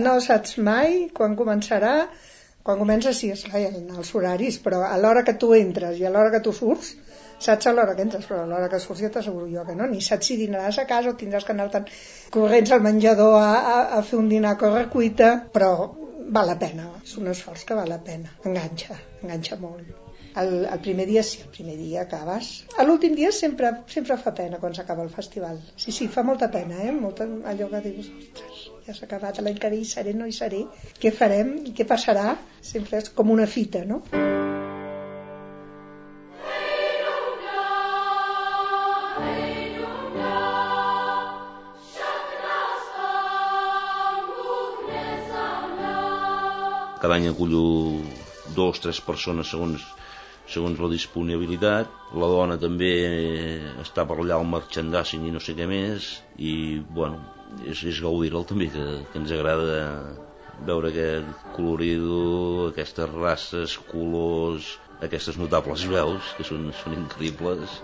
No 0.00 0.16
saps 0.24 0.56
mai 0.60 1.10
quan 1.16 1.36
començarà, 1.36 1.92
quan 2.64 2.80
comença 2.80 3.12
sí, 3.16 3.30
esclar, 3.34 3.66
en 3.68 3.92
els 3.96 4.14
horaris, 4.16 4.56
però 4.64 4.80
a 4.86 4.96
l'hora 5.00 5.24
que 5.28 5.36
tu 5.40 5.52
entres 5.56 6.00
i 6.00 6.08
a 6.08 6.12
l'hora 6.14 6.32
que 6.32 6.42
tu 6.48 6.56
surts, 6.56 6.94
saps 7.38 7.68
a 7.68 7.74
l'hora 7.76 7.94
que 7.96 8.04
entres, 8.08 8.24
però 8.24 8.42
a 8.42 8.48
l'hora 8.48 8.72
que 8.72 8.80
surts 8.80 9.04
ja 9.04 9.12
t'asseguro 9.12 9.50
jo 9.52 9.66
que 9.68 9.76
no, 9.76 9.88
ni 9.92 10.00
saps 10.00 10.32
si 10.32 10.40
dinaràs 10.40 10.80
a 10.80 10.88
casa 10.88 11.12
o 11.12 11.20
tindràs 11.20 11.44
que 11.44 11.52
anar 11.52 11.68
tan 11.76 11.84
corrents 12.32 12.72
al 12.72 12.84
menjador 12.88 13.36
a, 13.36 13.52
a, 13.74 13.78
a 13.98 14.02
fer 14.02 14.18
un 14.22 14.32
dinar 14.32 14.56
a 14.56 14.60
correcuita, 14.64 15.32
però 15.52 15.74
val 16.32 16.50
la 16.50 16.58
pena, 16.58 16.88
és 17.02 17.14
un 17.20 17.30
esforç 17.32 17.64
que 17.68 17.76
val 17.78 17.88
la 17.92 18.00
pena, 18.02 18.32
enganxa, 18.44 18.98
enganxa 19.22 19.58
molt. 19.60 19.94
El, 20.36 20.66
el 20.68 20.80
primer 20.84 21.06
dia 21.08 21.22
sí, 21.24 21.40
el 21.44 21.48
primer 21.52 21.76
dia 21.80 22.02
acabes. 22.02 22.48
L'últim 22.88 23.14
dia 23.16 23.30
sempre, 23.32 23.70
sempre 23.92 24.18
fa 24.20 24.34
pena 24.36 24.60
quan 24.60 24.76
s'acaba 24.76 25.04
el 25.06 25.12
festival. 25.14 25.62
Sí, 25.80 25.94
sí, 25.98 26.08
fa 26.12 26.26
molta 26.28 26.50
pena, 26.52 26.82
eh? 26.84 26.92
Molta, 26.92 27.24
allò 27.52 27.70
que 27.72 27.80
dius, 27.88 28.10
ostres, 28.20 28.66
ja 28.88 28.96
s'ha 28.98 29.08
acabat, 29.08 29.40
l'any 29.40 29.56
que 29.62 29.72
ve 29.72 29.80
hi 29.80 29.88
seré, 29.96 30.12
no 30.18 30.28
hi 30.28 30.36
seré. 30.36 30.66
Què 31.00 31.14
farem? 31.22 31.56
Què 31.72 31.88
passarà? 31.88 32.34
Sempre 32.74 33.00
és 33.00 33.14
com 33.16 33.32
una 33.38 33.48
fita, 33.48 33.86
no? 33.88 34.02
Cada 47.06 47.20
any 47.20 47.28
acullo 47.28 48.02
dos, 48.58 48.80
tres 48.82 48.98
persones 48.98 49.46
segons, 49.54 49.82
segons 50.50 50.80
la 50.82 50.88
disponibilitat. 50.90 51.92
La 52.18 52.30
dona 52.32 52.56
també 52.58 52.90
està 53.78 54.02
per 54.10 54.16
allà 54.18 54.40
al 54.40 54.48
merchandising 54.50 55.28
i 55.28 55.34
no 55.34 55.42
sé 55.42 55.54
què 55.54 55.68
més, 55.70 56.08
i 56.42 56.82
bueno, 56.98 57.20
és, 57.62 57.84
és 57.86 58.02
gaudir-el 58.02 58.48
també, 58.50 58.66
que, 58.74 58.86
que 59.12 59.22
ens 59.22 59.34
agrada 59.36 59.78
veure 60.66 60.90
aquest 60.90 61.46
colorido, 61.54 62.18
aquestes 62.72 63.14
races, 63.14 63.78
colors, 63.92 64.72
aquestes 64.98 65.38
notables 65.38 65.86
veus, 65.92 66.34
que 66.34 66.48
són, 66.50 66.72
són 66.82 66.98
increïbles. 67.04 67.78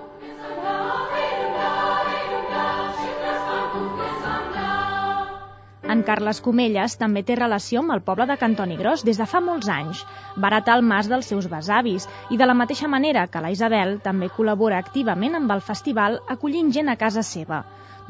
En 5.92 6.00
Carles 6.09 6.38
Comelles 6.40 6.94
també 7.00 7.20
té 7.28 7.35
relació 7.37 7.81
amb 7.83 7.92
el 7.92 8.00
poble 8.05 8.24
de 8.28 8.37
Cantoni 8.40 8.78
Gros 8.78 9.02
des 9.09 9.18
de 9.20 9.26
fa 9.28 9.42
molts 9.48 9.68
anys. 9.72 9.98
Barata 10.44 10.76
el 10.78 10.85
mas 10.90 11.09
dels 11.11 11.26
seus 11.28 11.48
besavis 11.52 12.07
i 12.33 12.38
de 12.40 12.46
la 12.48 12.55
mateixa 12.61 12.88
manera 12.88 13.26
que 13.33 13.42
la 13.44 13.50
Isabel 13.52 13.98
també 14.07 14.31
col·labora 14.37 14.78
activament 14.81 15.37
amb 15.37 15.52
el 15.52 15.61
festival 15.66 16.16
acollint 16.35 16.70
gent 16.76 16.88
a 16.88 16.94
casa 17.02 17.24
seva. 17.31 17.59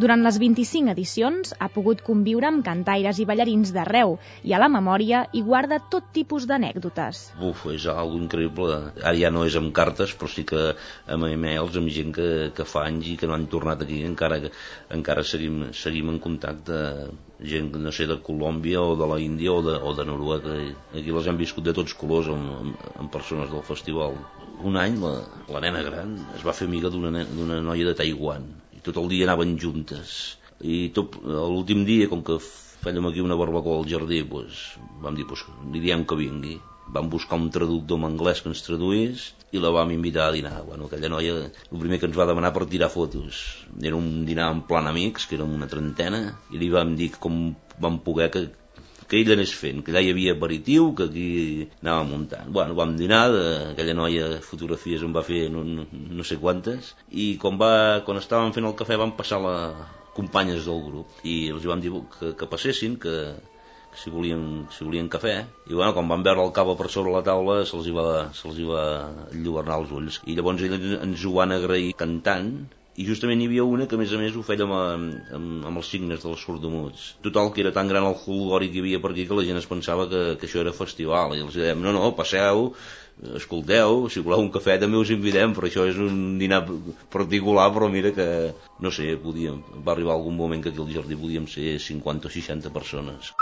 Durant 0.05 0.23
les 0.25 0.39
25 0.43 0.93
edicions 0.95 1.51
ha 1.59 1.69
pogut 1.79 2.05
conviure 2.07 2.49
amb 2.49 2.63
cantaires 2.69 3.19
i 3.19 3.27
ballarins 3.33 3.75
d'arreu 3.75 4.15
i 4.47 4.55
a 4.55 4.63
la 4.63 4.71
memòria 4.77 5.25
hi 5.35 5.43
guarda 5.49 5.81
tot 5.97 6.07
tipus 6.21 6.47
d'anècdotes. 6.53 7.25
Buf, 7.43 7.67
és 7.75 7.89
algo 7.97 8.23
increïble. 8.23 8.79
Ara 9.03 9.17
ja 9.25 9.35
no 9.35 9.43
és 9.51 9.59
amb 9.59 9.75
cartes, 9.81 10.15
però 10.15 10.31
sí 10.31 10.47
que 10.55 10.63
amb 11.19 11.29
emails, 11.33 11.83
amb 11.83 11.91
gent 11.99 12.15
que, 12.15 12.31
que 12.55 12.71
fa 12.77 12.87
anys 12.87 13.11
i 13.11 13.19
que 13.19 13.27
no 13.27 13.35
han 13.35 13.51
tornat 13.59 13.83
aquí, 13.83 14.01
encara, 14.07 14.41
encara 15.01 15.27
seguim, 15.35 15.65
seguim 15.85 16.15
en 16.15 16.23
contacte 16.31 16.81
gent, 17.49 17.75
no 17.77 17.93
sé, 17.95 18.07
de 18.11 18.19
Colòmbia 18.25 18.83
o 18.83 18.97
de 18.99 19.09
la 19.11 19.19
Índia 19.21 19.53
o 19.53 19.61
de, 19.67 19.77
o 19.79 19.93
de 19.99 20.07
Noruega. 20.09 20.57
Aquí 20.95 21.15
les 21.15 21.29
hem 21.29 21.41
viscut 21.41 21.67
de 21.67 21.75
tots 21.77 21.95
colors 21.99 22.31
amb, 22.33 22.51
amb, 22.59 22.89
amb 23.03 23.13
persones 23.13 23.51
del 23.53 23.65
festival. 23.67 24.19
Un 24.63 24.79
any 24.79 24.99
la, 25.03 25.15
la 25.51 25.63
nena 25.65 25.83
gran 25.87 26.15
es 26.37 26.45
va 26.47 26.55
fer 26.55 26.69
amiga 26.71 26.91
d'una 26.93 27.63
noia 27.67 27.89
de 27.89 27.97
Taiwan 27.99 28.51
tot 28.83 28.99
el 28.99 29.09
dia 29.13 29.27
anaven 29.29 29.55
juntes 29.63 30.13
i 30.63 30.91
tot 30.95 31.19
l'últim 31.23 31.85
dia 31.87 32.09
com 32.11 32.23
que 32.27 32.39
fèiem 32.43 33.07
aquí 33.09 33.23
una 33.23 33.39
barbacoa 33.39 33.79
al 33.81 33.89
jardí 33.91 34.23
doncs, 34.27 34.63
vam 35.05 35.19
dir, 35.19 35.27
doncs, 35.29 35.47
li 35.75 35.83
diem 35.85 36.03
que 36.07 36.19
vingui 36.19 36.57
vam 36.95 37.11
buscar 37.11 37.39
un 37.39 37.51
traductor 37.55 38.01
en 38.01 38.09
anglès 38.11 38.43
que 38.43 38.51
ens 38.51 38.65
traduís 38.67 39.29
i 39.53 39.61
la 39.61 39.73
vam 39.75 39.93
invitar 39.93 40.29
a 40.29 40.33
dinar 40.35 40.63
bueno, 40.65 40.89
aquella 40.89 41.11
noia, 41.13 41.37
el 41.45 41.79
primer 41.79 42.01
que 42.01 42.09
ens 42.09 42.19
va 42.19 42.29
demanar 42.29 42.53
per 42.57 42.67
tirar 42.73 42.89
fotos 42.93 43.43
era 43.83 43.99
un 43.99 44.25
dinar 44.29 44.51
en 44.55 44.65
plan 44.69 44.89
amics 44.89 45.29
que 45.29 45.37
érem 45.39 45.53
una 45.59 45.69
trentena 45.69 46.25
i 46.51 46.61
li 46.61 46.73
vam 46.73 46.97
dir 46.97 47.13
com 47.21 47.53
vam 47.83 47.99
poder 48.05 48.31
que, 48.33 48.47
que 49.09 49.21
ell 49.21 49.33
anés 49.35 49.53
fent, 49.53 49.83
que 49.85 49.93
allà 49.93 50.01
hi 50.05 50.13
havia 50.13 50.33
aperitiu, 50.37 50.93
que 50.97 51.05
aquí 51.09 51.29
anava 51.83 52.05
muntant. 52.09 52.49
Bueno, 52.49 52.77
vam 52.79 52.95
dinar, 52.97 53.27
aquella 53.73 53.97
noia 53.99 54.29
fotografies 54.47 55.05
en 55.05 55.13
va 55.13 55.25
fer 55.27 55.49
no, 55.53 55.65
no, 55.69 55.85
no 55.93 56.25
sé 56.25 56.39
quantes, 56.41 56.95
i 57.11 57.35
quan, 57.43 57.59
va, 57.61 57.73
quan 58.07 58.21
estàvem 58.21 58.55
fent 58.57 58.69
el 58.71 58.79
cafè 58.79 58.97
van 59.01 59.13
passar 59.19 59.43
la 59.45 59.57
companyes 60.17 60.67
del 60.69 60.81
grup 60.85 61.23
i 61.25 61.37
els 61.53 61.65
vam 61.69 61.81
dir 61.81 61.93
que, 62.17 62.33
que 62.37 62.49
passessin, 62.49 62.99
que 63.01 63.15
si 63.97 64.11
volien, 64.11 64.67
si 64.73 64.85
volien 64.85 65.09
cafè 65.13 65.35
i 65.69 65.75
bueno, 65.75 65.93
quan 65.97 66.09
van 66.11 66.25
veure 66.27 66.45
el 66.45 66.53
cava 66.57 66.77
per 66.79 66.89
sobre 66.91 67.13
la 67.15 67.25
taula 67.27 67.63
se'ls 67.69 67.89
va, 67.97 68.07
se 68.37 68.53
va 68.69 68.85
lluernar 69.33 69.81
els 69.83 69.93
ulls. 69.99 70.21
I 70.27 70.37
llavors 70.39 70.63
ells 70.69 70.95
ens 71.01 71.27
ho 71.27 71.35
van 71.37 71.53
agrair 71.57 71.93
cantant 71.99 72.55
i 73.01 73.07
justament 73.09 73.41
hi 73.41 73.47
havia 73.49 73.65
una 73.65 73.87
que 73.89 73.97
a 73.97 74.01
més 74.01 74.11
a 74.13 74.19
més 74.21 74.35
ho 74.37 74.43
feia 74.45 74.67
amb, 74.67 74.75
amb, 75.37 75.53
amb 75.69 75.81
els 75.81 75.93
signes 75.95 76.25
dels 76.25 76.43
sordomuts. 76.45 77.07
Total 77.25 77.53
que 77.53 77.63
era 77.65 77.73
tan 77.73 77.89
gran 77.89 78.05
el 78.09 78.19
holgori 78.19 78.69
que 78.73 78.81
hi 78.81 78.83
havia 78.85 79.01
per 79.05 79.13
aquí 79.15 79.25
que 79.29 79.39
la 79.39 79.45
gent 79.49 79.61
es 79.61 79.69
pensava 79.71 80.09
que, 80.11 80.25
que 80.41 80.49
això 80.49 80.61
era 80.61 80.75
festival. 80.77 81.37
I 81.37 81.47
els 81.47 81.57
dèiem 81.57 81.81
no 81.85 81.95
no 81.97 82.11
passeu 82.19 82.69
escolteu, 83.39 84.09
si 84.11 84.23
voleu 84.25 84.41
un 84.43 84.51
cafè 84.53 84.79
també 84.83 84.99
us 84.99 85.13
invitem 85.15 85.53
però 85.55 85.69
això 85.69 85.85
és 85.89 86.01
un 86.01 86.39
dinar 86.41 86.63
particular 87.13 87.69
però 87.75 87.89
mira 87.93 88.11
que, 88.17 88.27
no 88.81 88.91
sé, 88.91 89.13
podíem, 89.25 89.61
va 89.85 89.93
arribar 89.95 90.17
algun 90.17 90.37
moment 90.37 90.65
que 90.65 90.73
aquí 90.73 90.83
al 90.83 90.93
jardí 90.97 91.21
podíem 91.21 91.47
ser 91.47 91.79
50 91.79 92.29
o 92.29 92.35
60 92.41 92.73
persones 92.75 93.33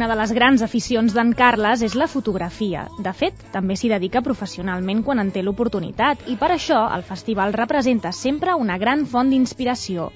Una 0.00 0.08
de 0.08 0.14
les 0.16 0.30
grans 0.32 0.62
aficions 0.64 1.12
d'en 1.12 1.34
Carles 1.36 1.82
és 1.84 1.92
la 2.00 2.06
fotografia. 2.08 2.86
De 3.04 3.10
fet, 3.12 3.42
també 3.52 3.74
s'hi 3.76 3.90
dedica 3.92 4.22
professionalment 4.24 5.02
quan 5.04 5.18
en 5.20 5.28
té 5.34 5.42
l'oportunitat 5.44 6.22
i 6.32 6.38
per 6.40 6.48
això 6.54 6.78
el 6.94 7.02
festival 7.04 7.52
representa 7.52 8.08
sempre 8.16 8.54
una 8.56 8.78
gran 8.80 9.02
font 9.04 9.28
d'inspiració. 9.28 10.06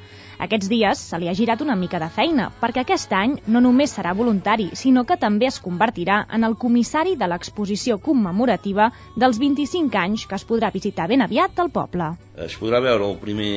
Aquests 0.47 0.71
dies 0.73 1.03
se 1.11 1.21
li 1.21 1.29
ha 1.29 1.35
girat 1.37 1.61
una 1.61 1.77
mica 1.77 2.01
de 2.01 2.09
feina, 2.15 2.47
perquè 2.63 2.81
aquest 2.81 3.13
any 3.19 3.35
no 3.47 3.61
només 3.67 3.93
serà 3.99 4.15
voluntari, 4.17 4.71
sinó 4.73 5.05
que 5.05 5.19
també 5.21 5.51
es 5.51 5.61
convertirà 5.67 6.23
en 6.33 6.49
el 6.49 6.57
comissari 6.65 7.13
de 7.21 7.29
l'exposició 7.29 7.99
commemorativa 8.09 8.89
dels 9.21 9.43
25 9.43 10.01
anys 10.07 10.25
que 10.25 10.41
es 10.41 10.47
podrà 10.49 10.73
visitar 10.73 11.11
ben 11.13 11.27
aviat 11.29 11.61
al 11.61 11.69
poble. 11.77 12.09
Es 12.49 12.57
podrà 12.57 12.81
veure 12.81 13.11
el 13.11 13.21
primer 13.21 13.53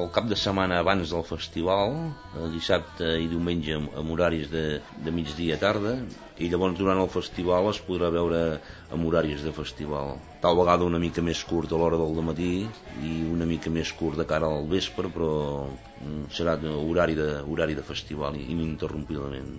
el 0.00 0.08
cap 0.12 0.28
de 0.28 0.36
setmana 0.40 0.78
abans 0.80 1.10
del 1.12 1.24
festival, 1.28 1.96
el 2.40 2.52
dissabte 2.54 3.08
i 3.20 3.26
diumenge 3.28 3.76
amb 3.76 4.12
horaris 4.14 4.48
de, 4.52 4.64
de 5.04 5.12
migdia 5.12 5.58
tarda, 5.60 5.92
i 6.40 6.48
llavors 6.52 6.78
durant 6.78 7.00
el 7.02 7.10
festival 7.12 7.68
es 7.70 7.80
podrà 7.88 8.08
veure 8.14 8.40
amb 8.94 9.08
horaris 9.10 9.44
de 9.44 9.52
festival. 9.52 10.16
Tal 10.44 10.56
vegada 10.58 10.88
una 10.88 11.02
mica 11.02 11.24
més 11.24 11.44
curt 11.50 11.72
a 11.72 11.82
l'hora 11.82 12.00
del 12.00 12.24
matí 12.30 12.54
i 13.04 13.12
una 13.34 13.48
mica 13.52 13.70
més 13.70 13.92
curt 14.00 14.18
de 14.22 14.28
cara 14.32 14.48
al 14.48 14.66
vespre, 14.72 15.12
però 15.12 15.34
mm, 15.68 16.24
serà 16.40 16.56
horari 16.72 17.18
de, 17.18 17.30
horari 17.44 17.76
de 17.78 17.86
festival 17.92 18.40
ininterrompidament. 18.40 19.54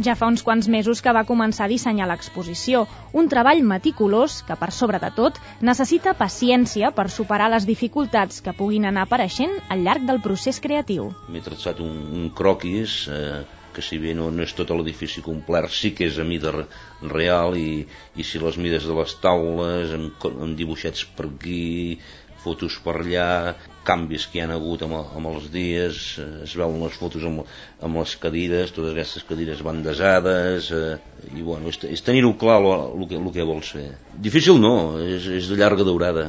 Ja 0.00 0.14
fa 0.16 0.26
uns 0.32 0.40
quants 0.40 0.68
mesos 0.72 1.02
que 1.04 1.12
va 1.12 1.26
començar 1.28 1.66
a 1.66 1.70
dissenyar 1.72 2.06
l'exposició, 2.08 2.86
un 3.12 3.28
treball 3.28 3.60
meticulós 3.60 4.40
que, 4.46 4.56
per 4.56 4.70
sobre 4.72 5.00
de 5.02 5.10
tot, 5.12 5.36
necessita 5.60 6.14
paciència 6.16 6.92
per 6.96 7.10
superar 7.12 7.50
les 7.52 7.66
dificultats 7.68 8.40
que 8.40 8.56
puguin 8.56 8.88
anar 8.88 9.04
apareixent 9.04 9.58
al 9.68 9.84
llarg 9.84 10.06
del 10.08 10.22
procés 10.24 10.62
creatiu. 10.64 11.10
M'he 11.28 11.44
traçat 11.44 11.82
un, 11.84 11.92
un 12.16 12.30
croquis 12.32 13.02
eh, 13.12 13.42
que 13.76 13.84
si 13.84 13.98
bé 14.00 14.16
no, 14.16 14.30
no 14.32 14.44
és 14.46 14.56
tot 14.56 14.72
l'edifici 14.72 15.24
complet, 15.24 15.68
sí 15.72 15.92
que 15.96 16.08
és 16.08 16.16
a 16.16 16.24
mida 16.28 16.54
real 17.02 17.56
i, 17.60 17.84
i 18.16 18.24
si 18.24 18.40
les 18.40 18.56
mides 18.56 18.88
de 18.88 18.96
les 18.96 19.16
taules, 19.20 19.92
amb, 19.96 20.28
amb 20.32 20.56
dibuixets 20.56 21.04
per 21.16 21.28
aquí, 21.28 22.00
fotos 22.44 22.78
per 22.84 22.98
allà, 23.00 23.54
canvis 23.86 24.26
que 24.30 24.38
hi 24.38 24.42
han 24.44 24.54
hagut 24.54 24.84
amb, 24.86 24.98
amb 25.00 25.30
els 25.32 25.48
dies, 25.52 26.00
eh, 26.22 26.28
es 26.46 26.54
veuen 26.58 26.80
les 26.84 26.96
fotos 26.98 27.26
amb, 27.28 27.44
amb 27.82 28.00
les 28.00 28.14
cadires, 28.22 28.72
totes 28.74 28.94
aquestes 28.94 29.26
cadires 29.28 29.62
van 29.66 29.82
desades, 29.84 30.70
eh, 30.72 30.96
i 31.32 31.42
bueno, 31.42 31.68
és, 31.72 31.80
és 31.90 32.04
tenir-ho 32.06 32.34
clar 32.40 32.60
el 32.62 33.06
que, 33.10 33.20
el 33.20 33.30
que 33.34 33.48
vols 33.48 33.74
fer. 33.76 33.88
Difícil 34.28 34.60
no, 34.62 34.74
és, 35.02 35.28
és 35.40 35.50
de 35.50 35.58
llarga 35.60 35.86
durada. 35.88 36.26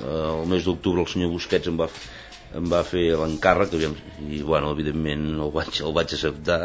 Eh, 0.00 0.06
el 0.06 0.46
mes 0.50 0.64
d'octubre 0.64 1.04
el 1.04 1.10
senyor 1.12 1.34
Busquets 1.34 1.72
em 1.72 1.78
va, 1.80 1.90
em 2.56 2.66
va 2.72 2.82
fer 2.86 3.06
l'encàrrec 3.18 3.74
i 3.76 4.42
bueno, 4.42 4.72
evidentment 4.72 5.28
el 5.34 5.52
vaig, 5.54 5.80
el 5.84 5.94
vaig 5.96 6.12
acceptar 6.16 6.60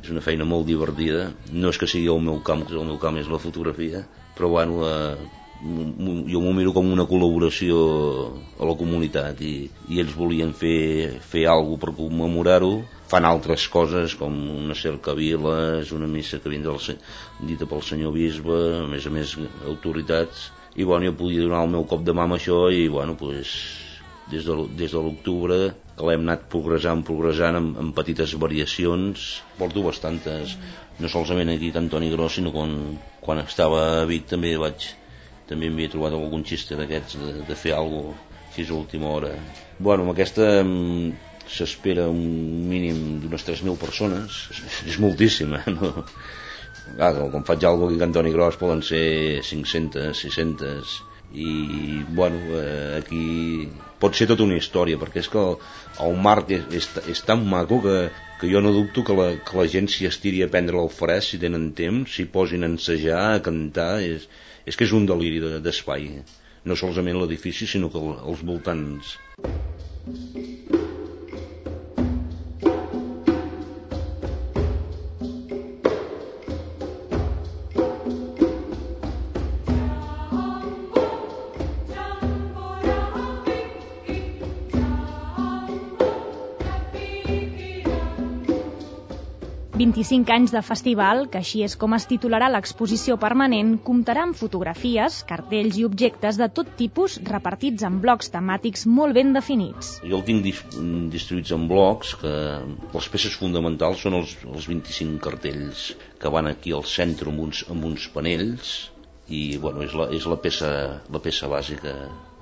és 0.00 0.12
una 0.12 0.22
feina 0.24 0.46
molt 0.48 0.68
divertida 0.68 1.30
no 1.52 1.72
és 1.72 1.80
que 1.80 1.88
sigui 1.90 2.10
el 2.12 2.22
meu 2.24 2.40
camp, 2.46 2.64
el 2.70 2.86
meu 2.86 3.00
camp 3.02 3.18
és 3.20 3.30
la 3.32 3.40
fotografia 3.42 4.04
però 4.36 4.50
bueno, 4.52 4.84
eh, 4.86 5.43
jo 5.64 6.40
m'ho 6.44 6.52
miro 6.52 6.74
com 6.76 6.90
una 6.92 7.06
col·laboració 7.08 7.76
a 8.60 8.66
la 8.68 8.74
comunitat 8.76 9.38
i, 9.40 9.54
i 9.88 10.00
ells 10.02 10.12
volien 10.16 10.52
fer, 10.52 11.20
fer 11.24 11.46
alguna 11.48 11.80
per 11.80 11.94
commemorar-ho. 11.96 12.74
Fan 13.08 13.24
altres 13.28 13.64
coses 13.72 14.16
com 14.20 14.34
una 14.52 14.76
cercaviles, 14.76 15.92
una 15.96 16.08
missa 16.10 16.40
que 16.42 16.52
vindrà 16.52 16.74
dita 17.48 17.68
pel 17.70 17.84
senyor 17.84 18.12
bisbe, 18.12 18.58
a 18.82 18.88
més 18.90 19.06
a 19.06 19.12
més 19.14 19.36
autoritats, 19.64 20.50
i 20.76 20.84
bueno, 20.84 21.06
jo 21.06 21.16
podia 21.16 21.44
donar 21.46 21.62
el 21.64 21.72
meu 21.76 21.86
cop 21.88 22.04
de 22.04 22.12
mà 22.12 22.26
amb 22.26 22.36
això 22.36 22.66
i 22.72 22.88
bueno, 22.88 23.14
pues, 23.16 23.54
des 24.32 24.44
de, 24.44 24.56
des 24.76 24.92
de 24.92 25.00
l'octubre 25.00 25.58
que 25.94 26.08
l'hem 26.08 26.24
anat 26.26 26.48
progressant, 26.50 27.04
progressant 27.06 27.60
amb, 27.60 27.78
amb 27.78 27.94
petites 27.96 28.34
variacions, 28.42 29.28
porto 29.60 29.84
bastantes, 29.86 30.58
no 30.98 31.08
solament 31.12 31.54
aquí 31.54 31.70
a 31.72 31.78
Antoni 31.80 32.10
Gros, 32.10 32.36
sinó 32.40 32.52
quan, 32.52 32.74
quan 33.22 33.40
estava 33.44 33.84
a 34.00 34.04
Vic 34.10 34.26
també 34.32 34.56
vaig, 34.58 34.90
també 35.48 35.68
m'havia 35.68 35.92
trobat 35.92 36.16
algun 36.16 36.44
xiste 36.48 36.78
d'aquests 36.78 37.20
de, 37.20 37.34
de 37.48 37.58
fer 37.58 37.74
alguna 37.76 38.14
cosa 38.54 38.70
a 38.70 38.78
última 38.78 39.10
hora 39.10 39.30
bueno, 39.78 40.04
amb 40.04 40.12
aquesta 40.14 40.46
mm, 40.62 41.12
s'espera 41.50 42.06
un 42.08 42.68
mínim 42.70 43.00
d'unes 43.22 43.44
3.000 43.46 43.76
persones 43.80 44.44
és, 44.86 44.98
moltíssim 45.02 45.56
eh? 45.58 45.64
no? 45.74 46.04
Clar, 46.84 47.14
quan 47.32 47.44
faig 47.48 47.64
alguna 47.64 47.88
cosa 47.88 47.96
aquí 47.96 48.04
a 48.04 48.06
Antoni 48.10 48.32
Gros 48.32 48.60
poden 48.60 48.82
ser 48.84 49.42
500, 49.42 50.20
600 50.20 50.94
i 51.34 52.04
bueno, 52.14 52.38
eh, 52.60 53.00
aquí 53.00 53.68
pot 53.98 54.14
ser 54.14 54.28
tota 54.30 54.44
una 54.46 54.58
història 54.60 54.98
perquè 55.00 55.22
és 55.24 55.30
que 55.32 55.40
el, 55.40 55.56
el 56.06 56.18
marc 56.26 56.52
és, 56.54 56.66
és, 56.78 56.88
és 57.10 57.22
tan 57.26 57.42
maco 57.50 57.80
que, 57.82 57.96
que 58.40 58.50
jo 58.52 58.62
no 58.62 58.72
dubto 58.76 59.02
que 59.06 59.16
la, 59.18 59.28
que 59.42 59.58
la 59.58 59.66
gent 59.70 59.90
s'hi 59.90 60.06
estiri 60.10 60.44
a 60.44 60.50
prendre 60.52 60.84
fresc 60.94 61.34
si 61.34 61.40
tenen 61.42 61.72
temps, 61.78 62.14
s'hi 62.14 62.28
posin 62.30 62.62
a 62.62 62.70
ensejar, 62.70 63.22
a 63.32 63.42
cantar 63.42 63.96
és, 64.04 64.28
és 64.70 64.76
que 64.78 64.86
és 64.88 64.94
un 64.96 65.06
deliri 65.10 65.40
d'espai 65.66 66.08
no 66.70 66.76
solament 66.80 67.20
l'edifici 67.20 67.68
sinó 67.68 67.90
que 67.92 68.04
els 68.32 68.44
voltants 68.52 69.14
25 89.84 90.32
anys 90.32 90.52
de 90.54 90.62
festival, 90.64 91.26
que 91.28 91.40
així 91.42 91.60
és 91.66 91.74
com 91.76 91.92
es 91.96 92.06
titularà 92.08 92.46
l'exposició 92.48 93.18
permanent, 93.20 93.74
comptarà 93.84 94.22
amb 94.24 94.38
fotografies, 94.38 95.18
cartells 95.28 95.76
i 95.76 95.84
objectes 95.84 96.38
de 96.40 96.48
tot 96.56 96.70
tipus 96.78 97.18
repartits 97.28 97.84
en 97.84 97.98
blocs 98.00 98.32
temàtics 98.32 98.86
molt 98.88 99.16
ben 99.18 99.34
definits. 99.36 99.98
Jo 100.00 100.22
el 100.22 100.24
tinc 100.24 100.46
distribuïts 101.12 101.52
en 101.58 101.68
blocs, 101.68 102.14
que 102.22 102.32
les 102.94 103.10
peces 103.12 103.36
fonamentals 103.42 104.06
són 104.06 104.16
els, 104.22 104.34
els 104.48 104.70
25 104.72 105.20
cartells 105.26 105.90
que 106.22 106.32
van 106.32 106.48
aquí 106.48 106.72
al 106.72 106.88
centre 106.88 107.28
amb 107.28 107.44
uns, 107.44 107.66
amb 107.68 107.84
uns 107.90 108.08
panells, 108.14 108.74
i 109.28 109.44
bueno, 109.60 109.84
és, 109.84 109.92
la, 109.96 110.08
és 110.16 110.24
la, 110.28 110.40
peça, 110.40 110.70
la 111.12 111.20
peça 111.28 111.50
bàsica. 111.52 111.96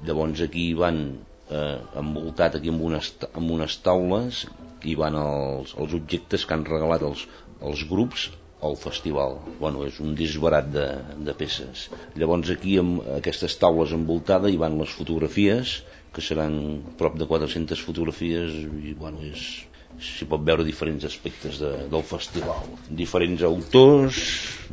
Llavors 0.07 0.46
aquí 0.46 0.72
van 0.78 1.05
eh, 1.11 1.78
envoltat 1.98 2.59
aquí 2.61 2.70
amb 2.70 2.87
unes, 2.87 3.16
amb 3.33 3.50
unes 3.59 3.83
taules 3.83 4.46
i 4.88 4.95
van 4.99 5.16
els, 5.18 5.75
els 5.79 5.97
objectes 5.99 6.47
que 6.47 6.57
han 6.57 6.66
regalat 6.68 7.05
els, 7.07 7.27
els 7.62 7.85
grups 7.90 8.31
al 8.62 8.77
festival. 8.79 9.40
Bueno, 9.61 9.83
és 9.88 9.99
un 10.03 10.14
disbarat 10.18 10.71
de, 10.75 10.87
de 11.27 11.35
peces. 11.38 11.88
Llavors 12.18 12.53
aquí 12.55 12.77
amb 12.83 13.03
aquestes 13.18 13.59
taules 13.62 13.95
envoltades 13.97 14.55
hi 14.55 14.61
van 14.61 14.79
les 14.79 14.95
fotografies, 14.95 15.81
que 16.14 16.23
seran 16.25 16.57
prop 17.01 17.16
de 17.18 17.27
400 17.27 17.83
fotografies 17.83 18.55
i 18.62 18.95
bueno, 18.99 19.23
és, 19.27 19.64
s'hi 20.03 20.29
pot 20.29 20.42
veure 20.45 20.64
diferents 20.66 21.05
aspectes 21.09 21.59
de, 21.62 21.73
del 21.92 22.05
festival. 22.07 22.68
Diferents 23.03 23.42
autors, 23.49 24.21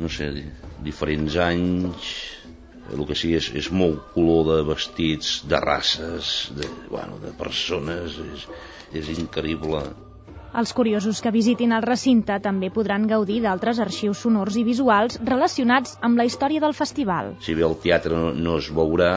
no 0.00 0.10
sé, 0.12 0.30
diferents 0.84 1.36
anys, 1.44 2.12
el 2.90 3.04
que 3.06 3.16
sí 3.18 3.32
és, 3.38 3.50
és 3.58 3.70
molt 3.74 4.10
color 4.14 4.46
de 4.48 4.58
vestits, 4.70 5.40
de 5.50 5.60
races, 5.62 6.50
de, 6.56 6.68
bueno, 6.90 7.18
de 7.22 7.32
persones, 7.38 8.18
és, 8.34 8.46
és 8.92 9.10
increïble. 9.18 9.82
Els 10.50 10.72
curiosos 10.74 11.20
que 11.22 11.30
visitin 11.30 11.70
el 11.76 11.84
recinte 11.84 12.40
també 12.42 12.72
podran 12.74 13.04
gaudir 13.10 13.38
d'altres 13.44 13.78
arxius 13.78 14.22
sonors 14.24 14.56
i 14.58 14.64
visuals 14.66 15.20
relacionats 15.28 15.94
amb 16.02 16.18
la 16.18 16.26
història 16.26 16.62
del 16.64 16.74
festival. 16.74 17.36
Si 17.46 17.54
bé 17.54 17.62
el 17.62 17.76
teatre 17.84 18.18
no, 18.18 18.32
no 18.34 18.56
es 18.58 18.70
veurà, 18.74 19.12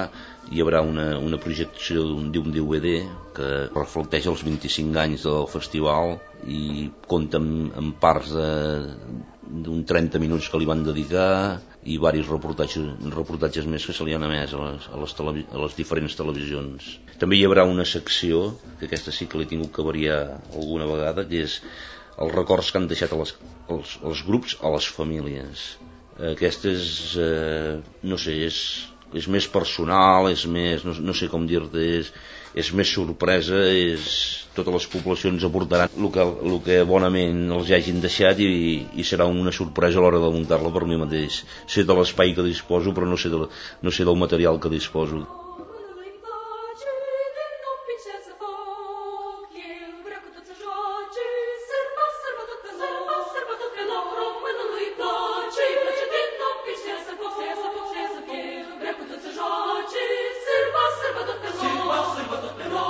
hi 0.53 0.61
haurà 0.61 0.83
una, 0.85 1.07
una 1.17 1.39
projecció 1.41 2.05
d'un 2.05 2.53
DVD 2.53 2.99
que 3.33 3.49
reflecteix 3.73 4.29
els 4.29 4.45
25 4.45 5.01
anys 5.07 5.25
del 5.25 5.49
festival 5.49 6.19
i 6.45 6.91
compta 7.09 7.41
amb, 7.41 7.73
amb 7.81 7.97
parts 7.97 8.35
d'un 8.37 9.85
30 9.89 10.21
minuts 10.21 10.51
que 10.53 10.61
li 10.61 10.69
van 10.69 10.85
dedicar 10.85 11.29
i 11.83 11.97
diversos 11.97 12.29
reportatges, 12.31 12.85
reportatges 13.15 13.67
més 13.69 13.85
que 13.85 13.95
se 13.95 14.05
li 14.07 14.15
han 14.15 14.25
emès 14.27 14.53
a 14.55 14.61
les, 14.61 14.87
a, 14.87 14.99
les 15.01 15.15
a 15.19 15.63
les 15.63 15.75
diferents 15.77 16.15
televisions. 16.19 16.93
També 17.19 17.37
hi 17.37 17.43
haurà 17.47 17.65
una 17.69 17.85
secció, 17.85 18.53
que 18.79 18.87
aquesta 18.87 19.11
sí 19.15 19.27
que 19.27 19.39
l'he 19.39 19.49
tingut 19.49 19.73
que 19.75 19.85
variar 19.85 20.19
alguna 20.53 20.87
vegada, 20.89 21.27
que 21.27 21.43
és 21.47 21.59
els 22.13 22.33
records 22.35 22.71
que 22.71 22.79
han 22.79 22.87
deixat 22.87 23.13
a 23.13 23.19
les, 23.19 23.35
els, 23.75 23.97
els 24.03 24.23
grups 24.27 24.57
a 24.61 24.71
les 24.75 24.87
famílies. 24.95 25.67
Aquesta 26.33 26.69
és, 26.69 26.89
eh, 27.19 27.77
no 28.05 28.19
sé, 28.21 28.37
és 28.47 28.63
és 29.13 29.27
més 29.29 29.47
personal, 29.47 30.27
és 30.31 30.45
més, 30.49 30.83
no, 30.85 30.95
no 31.09 31.13
sé 31.17 31.29
com 31.31 31.45
dir-te, 31.49 31.83
és, 31.99 32.09
és 32.53 32.69
més 32.77 32.89
sorpresa, 32.95 33.59
és, 33.73 34.07
totes 34.57 34.75
les 34.75 34.87
poblacions 34.95 35.45
aportaran 35.47 35.93
el 35.97 36.09
que, 36.13 36.25
el 36.49 36.57
que 36.65 36.79
bonament 36.89 37.39
els 37.57 37.71
hagin 37.73 38.01
deixat 38.03 38.41
i, 38.45 38.49
i 38.93 39.07
serà 39.11 39.29
una 39.29 39.53
sorpresa 39.59 40.01
a 40.01 40.05
l'hora 40.05 40.21
de 40.21 40.33
muntar-la 40.35 40.73
per 40.75 40.85
mi 40.89 40.99
mateix. 41.05 41.41
Sé 41.65 41.87
de 41.89 41.97
l'espai 41.97 42.35
que 42.37 42.45
disposo, 42.45 42.93
però 42.93 43.09
no 43.09 43.17
sé, 43.17 43.33
de, 43.33 43.47
no 43.81 43.95
sé 43.97 44.05
del 44.09 44.21
material 44.25 44.61
que 44.61 44.73
disposo. 44.77 45.25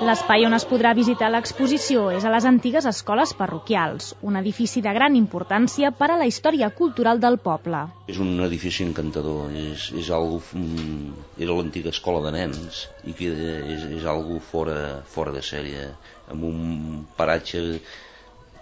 L'espai 0.04 0.44
on 0.44 0.52
es 0.52 0.66
podrà 0.68 0.90
visitar 0.98 1.30
l'exposició 1.32 2.10
és 2.12 2.26
a 2.28 2.32
les 2.34 2.44
antigues 2.50 2.84
escoles 2.90 3.32
parroquials, 3.40 4.10
un 4.30 4.36
edifici 4.36 4.82
de 4.84 4.92
gran 4.98 5.16
importància 5.16 5.94
per 5.96 6.10
a 6.12 6.18
la 6.20 6.28
història 6.28 6.68
cultural 6.80 7.22
del 7.24 7.38
poble. 7.46 7.86
És 8.12 8.20
un 8.20 8.34
edifici 8.44 8.84
encantador, 8.84 9.54
és, 9.62 9.86
és 10.02 10.10
algo, 10.18 10.42
mm, 10.60 11.24
era 11.46 11.56
l'antiga 11.56 11.94
escola 11.96 12.26
de 12.26 12.34
nens 12.36 12.82
i 13.08 13.16
que 13.16 13.32
és, 13.32 13.88
és 14.02 14.04
algo 14.16 14.42
fora, 14.52 14.78
fora 15.16 15.32
de 15.32 15.46
sèrie, 15.54 15.88
amb 16.36 16.50
un 16.52 17.06
paratge 17.16 17.64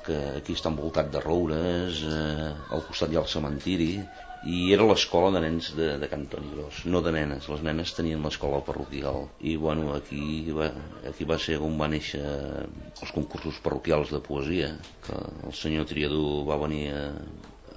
que 0.05 0.19
aquí 0.37 0.53
està 0.53 0.69
envoltat 0.69 1.09
de 1.09 1.25
roures, 1.25 2.03
eh, 2.05 2.51
al 2.69 2.85
costat 2.85 3.09
hi 3.09 3.17
ha 3.17 3.25
el 3.25 3.33
cementiri, 3.33 3.93
i 4.43 4.71
era 4.73 4.87
l'escola 4.89 5.29
de 5.35 5.41
nens 5.43 5.69
de, 5.77 5.91
de 6.01 6.07
Can 6.09 6.25
Toni 6.29 6.49
Gros, 6.55 6.81
no 6.89 7.01
de 7.05 7.11
nenes, 7.13 7.45
les 7.51 7.61
nenes 7.65 7.93
tenien 7.93 8.23
l'escola 8.25 8.61
parroquial 8.65 9.27
i 9.45 9.53
bueno, 9.61 9.91
aquí 9.93 10.49
va, 10.55 10.71
aquí 11.07 11.27
va 11.29 11.37
ser 11.37 11.59
on 11.61 11.77
va 11.77 11.89
néixer 11.91 12.23
els 12.23 13.13
concursos 13.13 13.61
parroquials 13.61 14.09
de 14.15 14.21
poesia, 14.25 14.73
que 15.05 15.19
el 15.45 15.53
senyor 15.53 15.85
Triador 15.91 16.47
va 16.49 16.57
venir 16.63 16.87
a, 16.89 17.05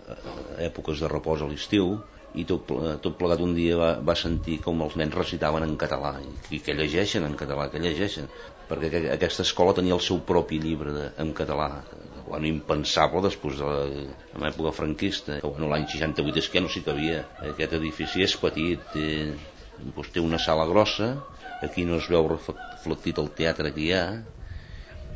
a 0.09 0.19
èpoques 0.65 1.05
de 1.05 1.13
repòs 1.13 1.45
a 1.45 1.51
l'estiu 1.53 1.99
i 2.35 2.47
tot, 2.49 2.73
tot 3.05 3.19
plegat 3.21 3.45
un 3.45 3.53
dia 3.55 3.77
va, 3.79 3.91
va 4.01 4.17
sentir 4.19 4.57
com 4.65 4.81
els 4.87 4.97
nens 4.99 5.15
recitaven 5.15 5.69
en 5.69 5.77
català 5.81 6.17
i, 6.25 6.33
i 6.57 6.65
que 6.65 6.75
llegeixen 6.75 7.29
en 7.29 7.37
català, 7.39 7.69
que 7.71 7.83
llegeixen 7.83 8.31
perquè 8.71 9.05
aquesta 9.13 9.45
escola 9.45 9.77
tenia 9.77 9.95
el 9.99 10.03
seu 10.03 10.25
propi 10.25 10.59
llibre 10.65 10.97
de, 10.97 11.07
en 11.21 11.37
català 11.37 11.69
bueno, 12.27 12.47
impensable 12.49 13.23
després 13.27 13.59
de 13.61 13.71
l'època 14.43 14.73
franquista. 14.77 15.39
Bueno, 15.45 15.69
L'any 15.73 15.87
68 15.91 16.41
és 16.43 16.49
que 16.53 16.63
no 16.65 16.71
s'hi 16.73 16.85
cabia. 16.87 17.25
Aquest 17.51 17.77
edifici 17.79 18.25
és 18.25 18.37
petit, 18.41 18.85
té, 18.95 19.09
doncs 19.81 20.13
té 20.15 20.23
una 20.25 20.41
sala 20.41 20.67
grossa, 20.71 21.11
aquí 21.65 21.85
no 21.89 22.01
es 22.01 22.09
veu 22.13 22.29
reflectit 22.33 23.21
el 23.23 23.31
teatre 23.41 23.73
que 23.75 23.85
hi 23.85 23.93
ha, 23.97 24.07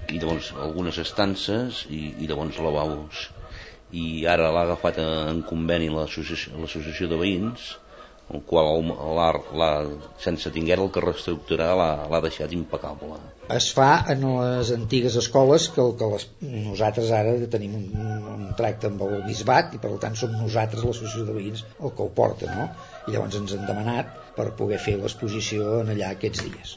i 0.08 0.20
llavors 0.20 0.52
algunes 0.56 0.98
estances 1.02 1.82
i, 1.88 2.00
i 2.24 2.28
llavors 2.28 2.60
lavabos. 2.64 3.26
I 3.92 4.24
ara 4.28 4.50
l'ha 4.52 4.64
agafat 4.68 5.00
en 5.02 5.42
conveni 5.48 5.88
l'associació 5.92 7.08
de 7.10 7.20
veïns, 7.20 7.74
el 8.34 8.42
qual 8.48 8.82
l'ha, 9.16 9.72
sense 10.20 10.50
tinguer 10.52 10.76
el 10.78 10.90
que 10.94 11.02
reestructurar 11.04 11.68
l'ha 11.80 12.20
deixat 12.24 12.52
impecable. 12.56 13.20
Es 13.56 13.70
fa 13.76 13.90
en 14.14 14.26
les 14.28 14.72
antigues 14.74 15.16
escoles 15.22 15.68
que, 15.74 15.80
el, 15.84 15.94
que 16.00 16.10
les, 16.12 16.26
nosaltres 16.68 17.12
ara 17.20 17.32
tenim 17.54 17.78
un, 17.78 17.86
un 18.34 18.50
tracte 18.58 18.90
amb 18.92 19.06
el 19.06 19.22
bisbat 19.28 19.78
i 19.78 19.80
per 19.84 19.94
tant 20.02 20.18
som 20.20 20.36
nosaltres 20.36 20.84
l'associació 20.84 21.24
de 21.28 21.38
veïns 21.38 21.64
el 21.78 21.94
que 21.94 22.04
ho 22.04 22.12
porta 22.20 22.50
no? 22.52 22.68
i 23.06 23.16
llavors 23.16 23.40
ens 23.40 23.56
han 23.56 23.64
demanat 23.70 24.12
per 24.36 24.50
poder 24.60 24.82
fer 24.84 24.98
l'exposició 25.00 25.80
en 25.80 25.96
allà 25.96 26.12
aquests 26.12 26.44
dies. 26.44 26.76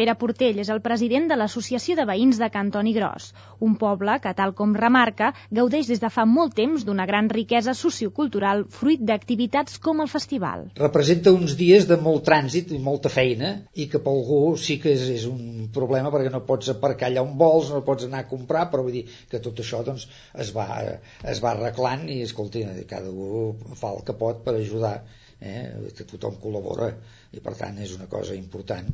Pere 0.00 0.14
Portell 0.16 0.56
és 0.62 0.68
el 0.72 0.78
president 0.80 1.26
de 1.28 1.36
l'Associació 1.36 1.92
de 1.98 2.06
Veïns 2.08 2.38
de 2.40 2.46
Cantoni 2.52 2.94
Gros, 2.96 3.24
un 3.66 3.74
poble 3.80 4.14
que, 4.24 4.30
tal 4.38 4.54
com 4.56 4.70
remarca, 4.78 5.26
gaudeix 5.58 5.90
des 5.90 5.98
de 6.00 6.08
fa 6.14 6.24
molt 6.36 6.54
temps 6.56 6.86
d'una 6.88 7.04
gran 7.10 7.26
riquesa 7.28 7.74
sociocultural 7.80 8.62
fruit 8.76 9.02
d'activitats 9.10 9.76
com 9.86 10.00
el 10.00 10.08
festival. 10.12 10.62
Representa 10.78 11.34
uns 11.36 11.52
dies 11.58 11.84
de 11.90 11.98
molt 12.06 12.24
trànsit 12.30 12.72
i 12.72 12.80
molta 12.86 13.12
feina 13.12 13.50
i 13.76 13.90
que 13.92 14.00
per 14.06 14.14
algú 14.14 14.40
sí 14.62 14.78
que 14.80 14.94
és, 14.94 15.04
és 15.18 15.28
un 15.28 15.68
problema 15.76 16.14
perquè 16.16 16.32
no 16.32 16.40
pots 16.48 16.72
aparcar 16.72 17.10
allà 17.10 17.26
on 17.26 17.36
vols, 17.44 17.68
no 17.76 17.82
pots 17.90 18.08
anar 18.08 18.24
a 18.24 18.30
comprar, 18.32 18.70
però 18.72 18.88
vull 18.88 18.96
dir 19.02 19.04
que 19.28 19.42
tot 19.50 19.60
això 19.60 19.82
doncs, 19.90 20.08
es, 20.46 20.54
va, 20.56 20.66
es 21.34 21.44
va 21.44 21.52
arreglant 21.52 22.08
i, 22.08 22.22
escolti, 22.30 22.64
cada 22.88 23.12
un 23.12 23.76
fa 23.76 23.92
el 23.92 24.00
que 24.08 24.16
pot 24.24 24.40
per 24.48 24.56
ajudar, 24.56 24.96
eh? 25.44 25.92
que 25.92 26.08
tothom 26.16 26.40
col·labora 26.40 26.88
i 27.36 27.44
per 27.44 27.58
tant 27.60 27.84
és 27.84 27.92
una 28.00 28.08
cosa 28.08 28.40
important 28.40 28.88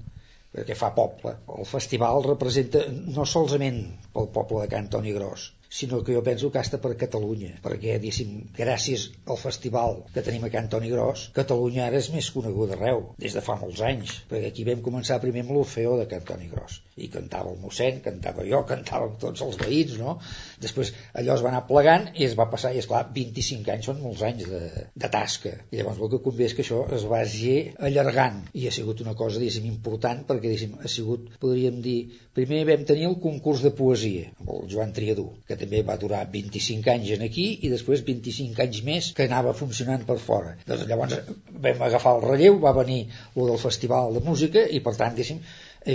perquè 0.57 0.77
fa 0.79 0.90
poble. 0.97 1.35
El 1.59 1.69
festival 1.69 2.25
representa 2.27 2.83
no 2.90 3.29
solament 3.29 3.83
pel 4.16 4.31
poble 4.38 4.64
de 4.64 4.73
Can 4.73 4.88
Toni 4.92 5.12
Gros, 5.16 5.51
sinó 5.77 6.03
que 6.03 6.15
jo 6.17 6.23
penso 6.25 6.49
que 6.53 6.61
està 6.62 6.79
per 6.81 6.95
Catalunya, 6.97 7.59
perquè, 7.65 7.99
diguéssim, 8.01 8.37
gràcies 8.57 9.11
al 9.29 9.37
festival 9.37 9.99
que 10.15 10.23
tenim 10.25 10.47
a 10.47 10.51
Can 10.53 10.71
Toni 10.73 10.89
Gros, 10.89 11.27
Catalunya 11.37 11.85
ara 11.87 12.01
és 12.01 12.09
més 12.15 12.31
coneguda 12.33 12.79
arreu, 12.79 13.03
des 13.21 13.37
de 13.37 13.43
fa 13.45 13.59
molts 13.61 13.83
anys, 13.85 14.15
perquè 14.31 14.49
aquí 14.49 14.65
vam 14.65 14.81
començar 14.87 15.19
primer 15.21 15.45
amb 15.45 15.53
l'Orfeó 15.53 15.99
de 16.01 16.07
Can 16.09 16.25
Toni 16.31 16.49
Gros, 16.49 16.79
i 16.97 17.11
cantava 17.12 17.53
el 17.53 17.61
mossèn, 17.61 18.01
cantava 18.07 18.47
jo, 18.49 18.62
cantàvem 18.73 19.19
tots 19.21 19.45
els 19.45 19.59
veïns, 19.61 19.99
no? 20.01 20.17
Després 20.62 20.95
allò 21.12 21.37
es 21.37 21.45
va 21.45 21.53
anar 21.53 21.67
plegant 21.69 22.09
i 22.15 22.25
es 22.25 22.39
va 22.41 22.49
passar, 22.53 22.73
i 22.73 22.81
és 22.81 22.89
clar 22.89 23.05
25 23.12 23.75
anys 23.75 23.91
són 23.91 24.01
molts 24.01 24.25
anys 24.25 24.49
de, 24.49 24.62
de 24.97 25.12
tasca, 25.12 25.53
i 25.69 25.81
llavors 25.83 26.01
el 26.01 26.12
que 26.15 26.23
convé 26.25 26.49
és 26.49 26.57
que 26.57 26.65
això 26.65 26.83
es 26.97 27.05
vagi 27.11 27.55
allargant, 27.91 28.41
i 28.57 28.65
ha 28.65 28.73
sigut 28.73 29.05
una 29.05 29.17
cosa, 29.19 29.43
diguéssim, 29.43 29.69
important, 29.69 30.25
perquè, 30.25 30.49
diguéssim, 30.49 30.81
ha 30.81 30.89
sigut, 30.89 31.29
podríem 31.43 31.83
dir, 31.85 31.99
primer 32.37 32.65
vam 32.69 32.89
tenir 32.89 33.11
el 33.11 33.21
concurs 33.21 33.61
de 33.67 33.77
poesia, 33.77 34.33
amb 34.41 34.57
el 34.57 34.67
Joan 34.73 34.97
Triadú, 34.97 35.29
que 35.45 35.61
també 35.67 35.83
va 35.87 35.97
durar 36.01 36.23
25 36.33 36.93
anys 36.93 37.13
en 37.17 37.25
aquí 37.27 37.47
i 37.67 37.71
després 37.73 38.05
25 38.07 38.63
anys 38.65 38.83
més 38.89 39.11
que 39.19 39.27
anava 39.27 39.55
funcionant 39.61 40.05
per 40.11 40.19
fora. 40.23 40.55
Doncs 40.69 40.87
llavors 40.91 41.19
vam 41.67 41.83
agafar 41.89 42.15
el 42.19 42.25
relleu, 42.27 42.61
va 42.63 42.75
venir 42.79 43.01
el 43.35 43.51
del 43.51 43.61
Festival 43.65 44.15
de 44.17 44.23
Música 44.29 44.63
i 44.79 44.81
per 44.87 44.95
tant, 45.01 45.19
diguéssim, 45.19 45.43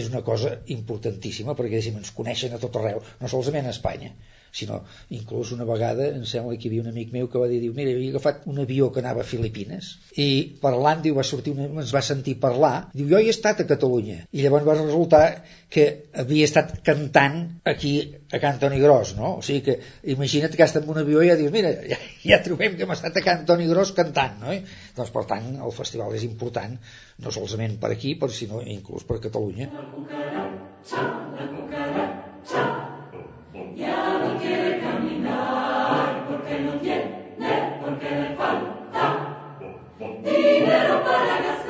és 0.02 0.12
una 0.12 0.22
cosa 0.28 0.58
importantíssima 0.76 1.56
perquè 1.56 1.74
diguéssim, 1.74 2.04
ens 2.04 2.14
coneixen 2.20 2.56
a 2.56 2.62
tot 2.62 2.78
arreu, 2.82 3.02
no 3.24 3.32
solament 3.32 3.72
a 3.72 3.76
Espanya 3.78 4.12
sinó 4.52 4.82
inclús 5.10 5.54
una 5.56 5.66
vegada 5.68 6.10
em 6.12 6.26
sembla 6.28 6.58
que 6.58 6.68
hi 6.68 6.72
havia 6.72 6.86
un 6.86 6.92
amic 6.92 7.14
meu 7.16 7.30
que 7.32 7.40
va 7.42 7.48
dir, 7.52 7.62
diu, 7.64 7.74
mira, 7.78 7.94
havia 7.96 8.12
agafat 8.16 8.46
un 8.52 8.60
avió 8.64 8.92
que 8.92 9.00
anava 9.04 9.24
a 9.24 9.28
Filipines 9.28 9.94
i 10.20 10.28
parlant, 10.62 11.02
diu, 11.06 11.16
va 11.18 11.26
sortir, 11.28 11.56
una, 11.56 11.70
ens 11.84 11.94
va 11.96 12.04
sentir 12.06 12.38
parlar, 12.44 12.74
diu, 12.94 13.08
jo 13.12 13.22
he 13.22 13.32
estat 13.32 13.64
a 13.64 13.68
Catalunya 13.70 14.26
i 14.32 14.44
llavors 14.44 14.68
va 14.68 14.78
resultar 14.80 15.26
que 15.72 15.86
havia 16.20 16.48
estat 16.50 16.74
cantant 16.84 17.38
aquí 17.72 17.94
a 18.32 18.40
Can 18.44 18.60
Toni 18.60 18.80
Gros, 18.84 19.14
no? 19.16 19.38
O 19.40 19.46
sigui 19.46 19.62
que 19.64 19.78
imagina't 20.14 20.56
que 20.56 20.68
estat 20.68 20.84
en 20.84 20.92
un 20.92 21.00
avió 21.00 21.24
i 21.24 21.32
ja 21.32 21.38
dius, 21.40 21.54
mira, 21.56 21.72
ja, 21.88 22.00
ja 22.26 22.42
trobem 22.44 22.76
que 22.76 22.84
hem 22.84 22.92
estat 22.98 23.16
a 23.16 23.24
Can 23.24 23.46
Toni 23.48 23.70
Gros 23.72 23.96
cantant, 23.96 24.36
no? 24.44 24.56
Doncs 25.00 25.16
per 25.16 25.24
tant 25.32 25.52
el 25.56 25.76
festival 25.76 26.20
és 26.20 26.28
important 26.28 26.76
no 27.24 27.32
solament 27.32 27.80
per 27.80 27.94
aquí, 27.96 28.18
però 28.20 28.36
sinó 28.36 28.60
inclús 28.62 29.08
per 29.08 29.22
Catalunya. 29.24 29.72
La 29.72 29.88
cucaracha, 29.96 31.06
la 31.38 31.52
cucaracha, 31.56 32.91
quiere 34.42 34.80
caminar 34.80 36.26
porque 36.28 36.60
no 36.60 36.72
tiene, 36.80 37.80
porque 37.82 38.10
le 38.10 38.36
falta 38.36 39.32
dinero 40.24 41.04
para 41.04 41.38
gastar. 41.38 41.61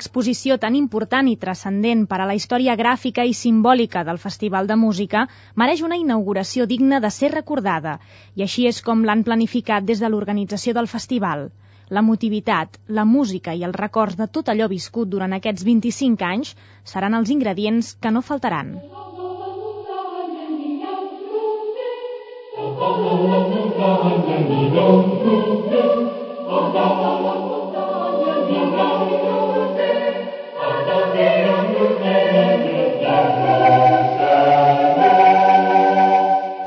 Exposició 0.00 0.56
tan 0.60 0.76
important 0.78 1.28
i 1.28 1.36
transcendent 1.40 2.06
per 2.10 2.18
a 2.22 2.26
la 2.28 2.36
història 2.38 2.76
gràfica 2.80 3.26
i 3.28 3.34
simbòlica 3.36 4.04
del 4.08 4.20
Festival 4.22 4.68
de 4.70 4.76
Música 4.80 5.26
mereix 5.62 5.82
una 5.86 5.98
inauguració 6.00 6.66
digna 6.70 7.00
de 7.04 7.10
ser 7.16 7.30
recordada, 7.34 7.98
i 8.36 8.46
així 8.46 8.66
és 8.70 8.80
com 8.86 9.04
l'han 9.04 9.24
planificat 9.28 9.84
des 9.90 10.00
de 10.00 10.08
l'organització 10.08 10.76
del 10.78 10.88
festival. 10.94 11.50
L'emotivitat, 11.90 12.78
la 12.96 13.04
música 13.12 13.52
i 13.60 13.64
els 13.68 13.76
records 13.76 14.16
de 14.16 14.28
tot 14.38 14.48
allò 14.52 14.70
viscut 14.72 15.10
durant 15.10 15.36
aquests 15.36 15.66
25 15.68 16.28
anys 16.32 16.54
seran 16.94 17.18
els 17.18 17.34
ingredients 17.36 17.96
que 18.00 18.14
no 18.14 18.22
faltaran. 18.22 18.76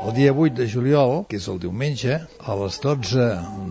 El 0.04 0.12
dia 0.20 0.32
8 0.32 0.54
de 0.54 0.66
juliol, 0.70 1.24
que 1.28 1.40
és 1.40 1.46
el 1.50 1.58
diumenge, 1.62 2.18
a 2.38 2.54
les 2.60 2.76
12 2.84 3.24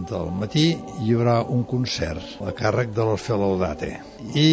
del 0.09 0.31
matí 0.41 0.65
hi 0.99 1.15
haurà 1.15 1.37
un 1.57 1.63
concert 1.73 2.43
a 2.43 2.51
càrrec 2.57 2.91
de 2.97 3.05
l'Orfeo 3.07 3.37
Laudate 3.39 3.93
i 4.35 4.49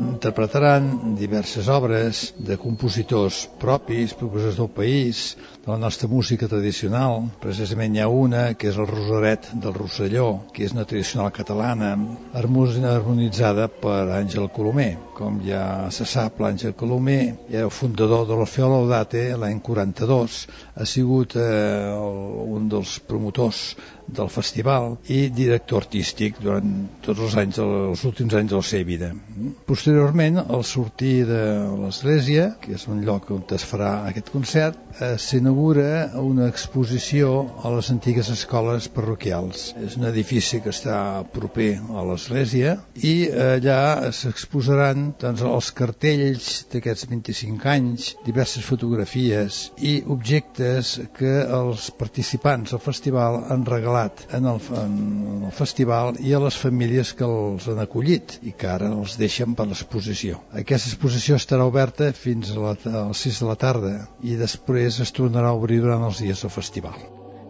interpretaran 0.00 1.14
diverses 1.16 1.68
obres 1.68 2.34
de 2.38 2.56
compositors 2.56 3.46
propis, 3.58 4.14
propositors 4.14 4.56
del 4.56 4.68
país, 4.68 5.36
de 5.64 5.72
la 5.72 5.78
nostra 5.78 6.08
música 6.08 6.48
tradicional. 6.48 7.24
Precisament 7.40 7.96
hi 7.96 8.02
ha 8.04 8.08
una, 8.08 8.42
que 8.54 8.70
és 8.70 8.78
el 8.78 8.86
Rosaret 8.90 9.48
del 9.62 9.74
Rosselló, 9.74 10.28
que 10.52 10.64
és 10.66 10.76
una 10.76 10.86
tradicional 10.86 11.32
catalana, 11.34 11.94
harmonitzada 12.36 13.68
per 13.68 14.06
Àngel 14.18 14.48
Colomer. 14.54 14.92
Com 15.16 15.40
ja 15.46 15.88
se 15.90 16.06
sap, 16.06 16.40
l'Àngel 16.44 16.76
Colomer, 16.78 17.34
el 17.50 17.72
fundador 17.72 18.26
de 18.28 18.36
l'Orfeo 18.36 18.68
Laudate, 18.72 19.26
l'any 19.36 19.60
42, 19.64 20.40
ha 20.76 20.86
sigut 20.86 21.38
eh, 21.40 21.92
un 21.96 22.68
dels 22.72 22.98
promotors 23.08 23.74
del 24.06 24.28
festival 24.30 24.96
i 25.10 25.26
director 25.34 25.84
artístic 25.84 26.38
durant 26.42 26.72
tots 27.04 27.22
els 27.26 27.36
anys, 27.40 27.58
els 27.62 28.04
últims 28.06 28.34
anys 28.38 28.52
de 28.52 28.58
la 28.60 28.66
seva 28.66 28.86
vida. 28.86 29.10
Posteriorment, 29.66 30.38
al 30.42 30.64
sortir 30.64 31.26
de 31.28 31.42
l'església, 31.80 32.48
que 32.62 32.76
és 32.78 32.86
un 32.90 33.02
lloc 33.06 33.30
on 33.34 33.44
es 33.56 33.64
farà 33.66 33.90
aquest 34.10 34.30
concert, 34.34 34.78
eh, 35.00 35.14
s'inaugura 35.18 36.12
una 36.20 36.48
exposició 36.50 37.32
a 37.62 37.72
les 37.74 37.90
antigues 37.94 38.30
escoles 38.32 38.88
parroquials. 38.92 39.72
És 39.82 39.96
un 39.98 40.06
edifici 40.08 40.60
que 40.62 40.72
està 40.74 40.98
proper 41.32 41.72
a 41.90 42.04
l'església 42.06 42.76
i 43.02 43.14
allà 43.30 44.12
s'exposaran 44.12 45.12
doncs, 45.20 45.42
els 45.42 45.72
cartells 45.76 46.50
d'aquests 46.72 47.08
25 47.10 47.70
anys, 47.70 48.12
diverses 48.26 48.64
fotografies 48.64 49.60
i 49.78 49.98
objectes 50.06 50.96
que 51.16 51.34
els 51.60 51.90
participants 51.98 52.74
del 52.74 52.82
festival 52.82 53.42
han 53.50 53.64
regalat 53.66 53.95
en 54.38 54.48
el, 54.52 54.60
en 54.80 54.96
el 55.48 55.52
festival 55.56 56.20
i 56.20 56.34
a 56.36 56.40
les 56.42 56.56
famílies 56.60 57.12
que 57.18 57.26
els 57.26 57.68
han 57.72 57.82
acollit 57.82 58.38
i 58.42 58.52
que 58.52 58.70
ara 58.72 58.90
els 58.94 59.16
deixen 59.20 59.54
per 59.58 59.68
l'exposició. 59.70 60.40
Aquesta 60.62 60.92
exposició 60.92 61.38
estarà 61.40 61.66
oberta 61.68 62.12
fins 62.16 62.52
a, 62.54 62.58
la, 62.62 62.74
a 62.92 63.04
les 63.10 63.22
6 63.28 63.42
de 63.42 63.50
la 63.50 63.60
tarda 63.66 63.94
i 64.22 64.36
després 64.40 65.00
es 65.04 65.14
tornarà 65.16 65.52
a 65.52 65.60
obrir 65.60 65.80
durant 65.84 66.04
els 66.08 66.22
dies 66.24 66.44
del 66.44 66.54
festival. 66.54 66.98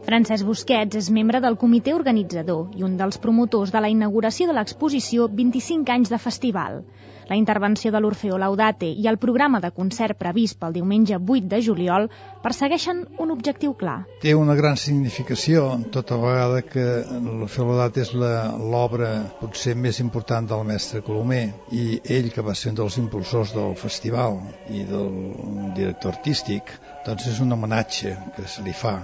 Francesc 0.06 0.46
Busquets 0.46 0.98
és 1.00 1.10
membre 1.10 1.40
del 1.42 1.56
comitè 1.58 1.90
organitzador 1.96 2.76
i 2.78 2.84
un 2.86 2.92
dels 3.00 3.18
promotors 3.18 3.72
de 3.74 3.80
la 3.82 3.90
inauguració 3.90 4.46
de 4.46 4.54
l'exposició 4.54 5.26
25 5.40 5.90
anys 5.96 6.12
de 6.14 6.20
festival. 6.22 6.84
La 7.26 7.34
intervenció 7.34 7.90
de 7.90 7.98
l'Orfeo 7.98 8.36
Laudate 8.38 8.86
i 8.86 9.08
el 9.10 9.16
programa 9.18 9.58
de 9.58 9.72
concert 9.74 10.14
previst 10.18 10.60
pel 10.60 10.76
diumenge 10.76 11.16
8 11.18 11.48
de 11.50 11.58
juliol 11.66 12.04
persegueixen 12.44 13.00
un 13.18 13.32
objectiu 13.34 13.72
clar. 13.80 13.96
Té 14.22 14.34
una 14.38 14.54
gran 14.54 14.78
significació, 14.78 15.64
tota 15.96 16.18
vegada 16.22 16.60
que 16.62 16.84
l'Orfeo 17.24 17.66
Laudate 17.66 18.04
és 18.04 18.12
l'obra 18.14 19.10
potser 19.40 19.74
més 19.74 19.98
important 20.04 20.46
del 20.46 20.62
mestre 20.68 21.02
Colomer 21.02 21.42
i 21.74 21.98
ell, 22.04 22.30
que 22.30 22.46
va 22.46 22.54
ser 22.54 22.70
un 22.70 22.78
dels 22.78 22.98
impulsors 23.02 23.56
del 23.56 23.74
festival 23.80 24.38
i 24.70 24.84
del 24.86 25.10
director 25.74 26.14
artístic, 26.14 26.70
doncs 27.08 27.26
és 27.32 27.40
un 27.42 27.58
homenatge 27.58 28.14
que 28.36 28.46
se 28.46 28.62
li 28.62 28.76
fa 28.76 29.00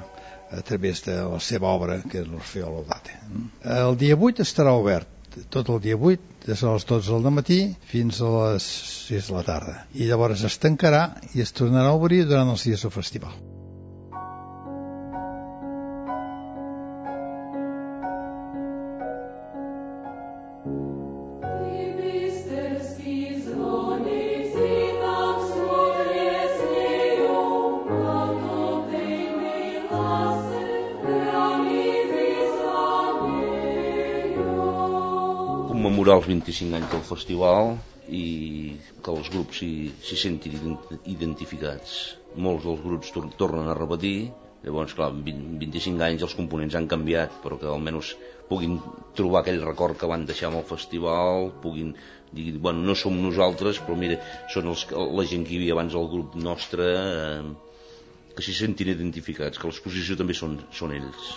a 0.52 0.62
través 0.62 1.02
de 1.08 1.16
la 1.26 1.40
seva 1.40 1.74
obra, 1.74 1.98
que 2.06 2.22
és 2.22 2.30
l'Orfeo 2.30 2.70
Laudate. 2.70 3.18
El 3.64 3.98
dia 3.98 4.14
8 4.14 4.46
estarà 4.46 4.76
obert 4.78 5.10
tot 5.50 5.70
el 5.72 5.80
dia 5.80 5.96
8, 5.96 6.31
des 6.46 6.60
de 6.64 6.74
les 6.74 6.86
12 6.90 7.20
del 7.22 7.34
matí 7.38 7.60
fins 7.92 8.20
a 8.20 8.32
les 8.34 8.68
6 9.08 9.30
de 9.30 9.38
la 9.38 9.46
tarda. 9.46 9.78
I 9.94 10.10
llavors 10.10 10.44
es 10.50 10.58
tancarà 10.62 11.06
i 11.34 11.44
es 11.46 11.54
tornarà 11.56 11.92
a 11.94 11.98
obrir 12.02 12.24
durant 12.26 12.54
els 12.56 12.68
dies 12.68 12.86
del 12.86 12.94
festival. 12.94 13.51
Commemorar 36.02 36.18
els 36.18 36.26
25 36.26 36.74
anys 36.74 36.90
del 36.90 37.02
festival 37.06 37.68
i 38.10 38.74
que 39.04 39.12
els 39.12 39.28
grups 39.30 39.60
s'hi 39.62 40.16
sentin 40.18 40.74
identificats. 41.06 42.16
Molts 42.34 42.64
dels 42.66 42.82
grups 42.82 43.12
tor 43.14 43.28
tornen 43.38 43.68
a 43.70 43.76
repetir, 43.78 44.32
llavors, 44.64 44.96
clar, 44.98 45.12
20, 45.14 45.60
25 45.60 46.02
anys 46.02 46.24
els 46.26 46.34
components 46.34 46.74
han 46.74 46.88
canviat, 46.90 47.38
però 47.44 47.58
que 47.60 47.70
almenys 47.70 48.16
puguin 48.48 48.80
trobar 49.14 49.44
aquell 49.44 49.62
record 49.62 50.00
que 50.00 50.10
van 50.10 50.26
deixar 50.26 50.50
amb 50.50 50.58
el 50.64 50.66
festival, 50.66 51.52
puguin 51.62 51.94
dir, 52.34 52.58
bueno, 52.58 52.82
no 52.82 52.98
som 52.98 53.22
nosaltres, 53.22 53.78
però 53.78 53.94
mira, 53.94 54.18
són 54.50 54.74
els, 54.74 54.88
la 54.90 55.28
gent 55.30 55.46
que 55.46 55.54
hi 55.54 55.62
havia 55.62 55.78
abans 55.78 55.94
del 55.94 56.10
grup 56.10 56.34
nostre, 56.34 56.90
eh, 56.98 58.34
que 58.34 58.42
s'hi 58.42 58.58
sentin 58.58 58.90
identificats, 58.90 59.54
que 59.54 59.70
l'exposició 59.70 60.18
també 60.18 60.34
són, 60.34 60.58
són 60.74 60.98
ells. 60.98 61.36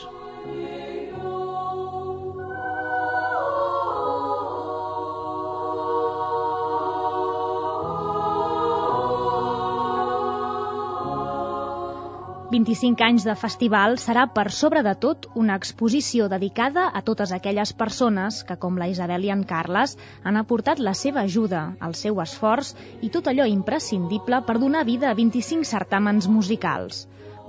25 12.55 13.03
anys 13.03 13.23
de 13.27 13.33
festival 13.35 13.97
serà 13.99 14.21
per 14.31 14.45
sobre 14.57 14.79
de 14.85 14.93
tot 15.05 15.25
una 15.41 15.57
exposició 15.59 16.27
dedicada 16.31 16.85
a 16.99 17.01
totes 17.09 17.33
aquelles 17.35 17.73
persones 17.81 18.37
que, 18.47 18.55
com 18.61 18.77
la 18.79 18.87
Isabel 18.87 19.25
i 19.27 19.31
en 19.33 19.41
Carles, 19.49 19.97
han 20.23 20.39
aportat 20.39 20.79
la 20.79 20.93
seva 20.99 21.25
ajuda, 21.27 21.65
el 21.87 21.97
seu 21.99 22.21
esforç 22.23 22.71
i 23.03 23.09
tot 23.17 23.27
allò 23.27 23.49
imprescindible 23.55 24.39
per 24.47 24.55
donar 24.63 24.85
vida 24.87 25.11
a 25.11 25.17
25 25.19 25.67
certàmens 25.73 26.29
musicals. 26.37 27.03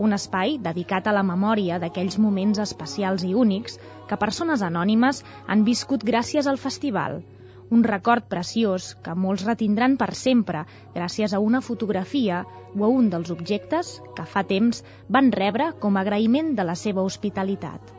Un 0.09 0.19
espai 0.19 0.59
dedicat 0.67 1.07
a 1.07 1.15
la 1.15 1.23
memòria 1.31 1.79
d'aquells 1.79 2.19
moments 2.27 2.59
especials 2.67 3.23
i 3.31 3.33
únics 3.47 3.79
que 4.11 4.23
persones 4.27 4.67
anònimes 4.73 5.23
han 5.47 5.63
viscut 5.71 6.03
gràcies 6.03 6.51
al 6.51 6.59
festival– 6.67 7.21
un 7.71 7.83
record 7.85 8.29
preciós 8.31 8.95
que 9.03 9.15
molts 9.19 9.45
retindran 9.47 9.97
per 10.01 10.13
sempre 10.15 10.65
gràcies 10.95 11.35
a 11.35 11.41
una 11.43 11.61
fotografia 11.61 12.45
o 12.77 12.85
a 12.85 12.91
un 12.93 13.11
dels 13.11 13.33
objectes 13.35 13.97
que 14.17 14.27
fa 14.27 14.45
temps 14.47 14.83
van 15.09 15.33
rebre 15.35 15.73
com 15.83 15.97
a 15.97 16.05
agraïment 16.07 16.55
de 16.59 16.67
la 16.67 16.77
seva 16.79 17.03
hospitalitat. 17.03 17.95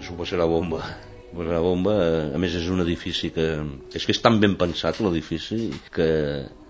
S'ho 0.00 0.16
passarà 0.18 0.48
bomba. 0.48 0.82
La 1.32 1.62
bomba, 1.64 1.94
a 2.36 2.38
més, 2.40 2.52
és 2.58 2.66
un 2.68 2.82
edifici 2.82 3.30
que... 3.32 3.46
És 3.96 4.04
que 4.04 4.12
és 4.12 4.20
tan 4.20 4.36
ben 4.40 4.58
pensat, 4.60 4.98
l'edifici, 5.00 5.70
que 5.94 6.08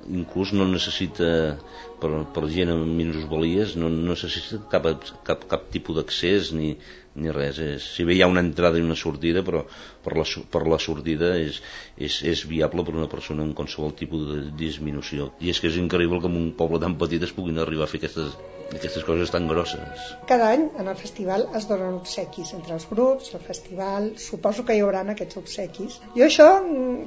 inclús 0.06 0.52
no 0.54 0.66
necessita 0.70 1.58
per, 2.02 2.10
per 2.34 2.44
gent 2.50 2.72
amb 2.72 2.86
minusvalies 2.98 3.76
no, 3.78 3.90
no 3.92 4.14
necessita 4.14 4.58
cap, 4.70 4.88
cap, 5.26 5.44
cap 5.50 5.68
tipus 5.74 5.98
d'accés 5.98 6.50
ni, 6.56 6.72
ni 7.14 7.32
res 7.34 7.58
és, 7.62 7.86
si 7.96 8.06
bé 8.08 8.16
hi 8.16 8.22
ha 8.24 8.28
una 8.30 8.42
entrada 8.44 8.80
i 8.80 8.84
una 8.84 8.96
sortida 8.98 9.42
però 9.46 9.62
per 10.04 10.14
la, 10.16 10.24
per 10.54 10.62
la 10.68 10.78
sortida 10.80 11.34
és, 11.40 11.60
és, 11.96 12.20
és 12.32 12.44
viable 12.48 12.84
per 12.86 12.94
una 12.96 13.10
persona 13.12 13.44
amb 13.46 13.56
qualsevol 13.58 13.92
tipus 13.98 14.24
de 14.30 14.40
disminució. 14.58 15.32
I 15.40 15.52
és 15.52 15.60
que 15.60 15.68
és 15.68 15.78
increïble 15.82 16.22
en 16.28 16.38
un 16.40 16.48
poble 16.58 16.80
tan 16.82 16.96
petit 17.00 17.22
es 17.22 17.34
puguin 17.36 17.60
arribar 17.60 17.88
a 17.88 17.92
fer 17.92 18.00
aquestes, 18.00 18.38
aquestes 18.70 19.04
coses 19.08 19.34
tan 19.34 19.50
grosses. 19.50 20.08
Cada 20.30 20.48
any 20.56 20.66
en 20.80 20.88
el 20.88 20.98
festival 21.02 21.46
es 21.58 21.68
donen 21.68 22.00
obsequis 22.00 22.54
entre 22.56 22.78
els 22.78 22.88
grups, 22.90 23.34
el 23.36 23.44
festival 23.44 24.12
suposo 24.28 24.64
que 24.64 24.78
hi 24.78 24.82
haurà 24.86 25.04
aquests 25.12 25.38
obsequis. 25.42 26.00
Jo 26.16 26.26
això, 26.28 26.50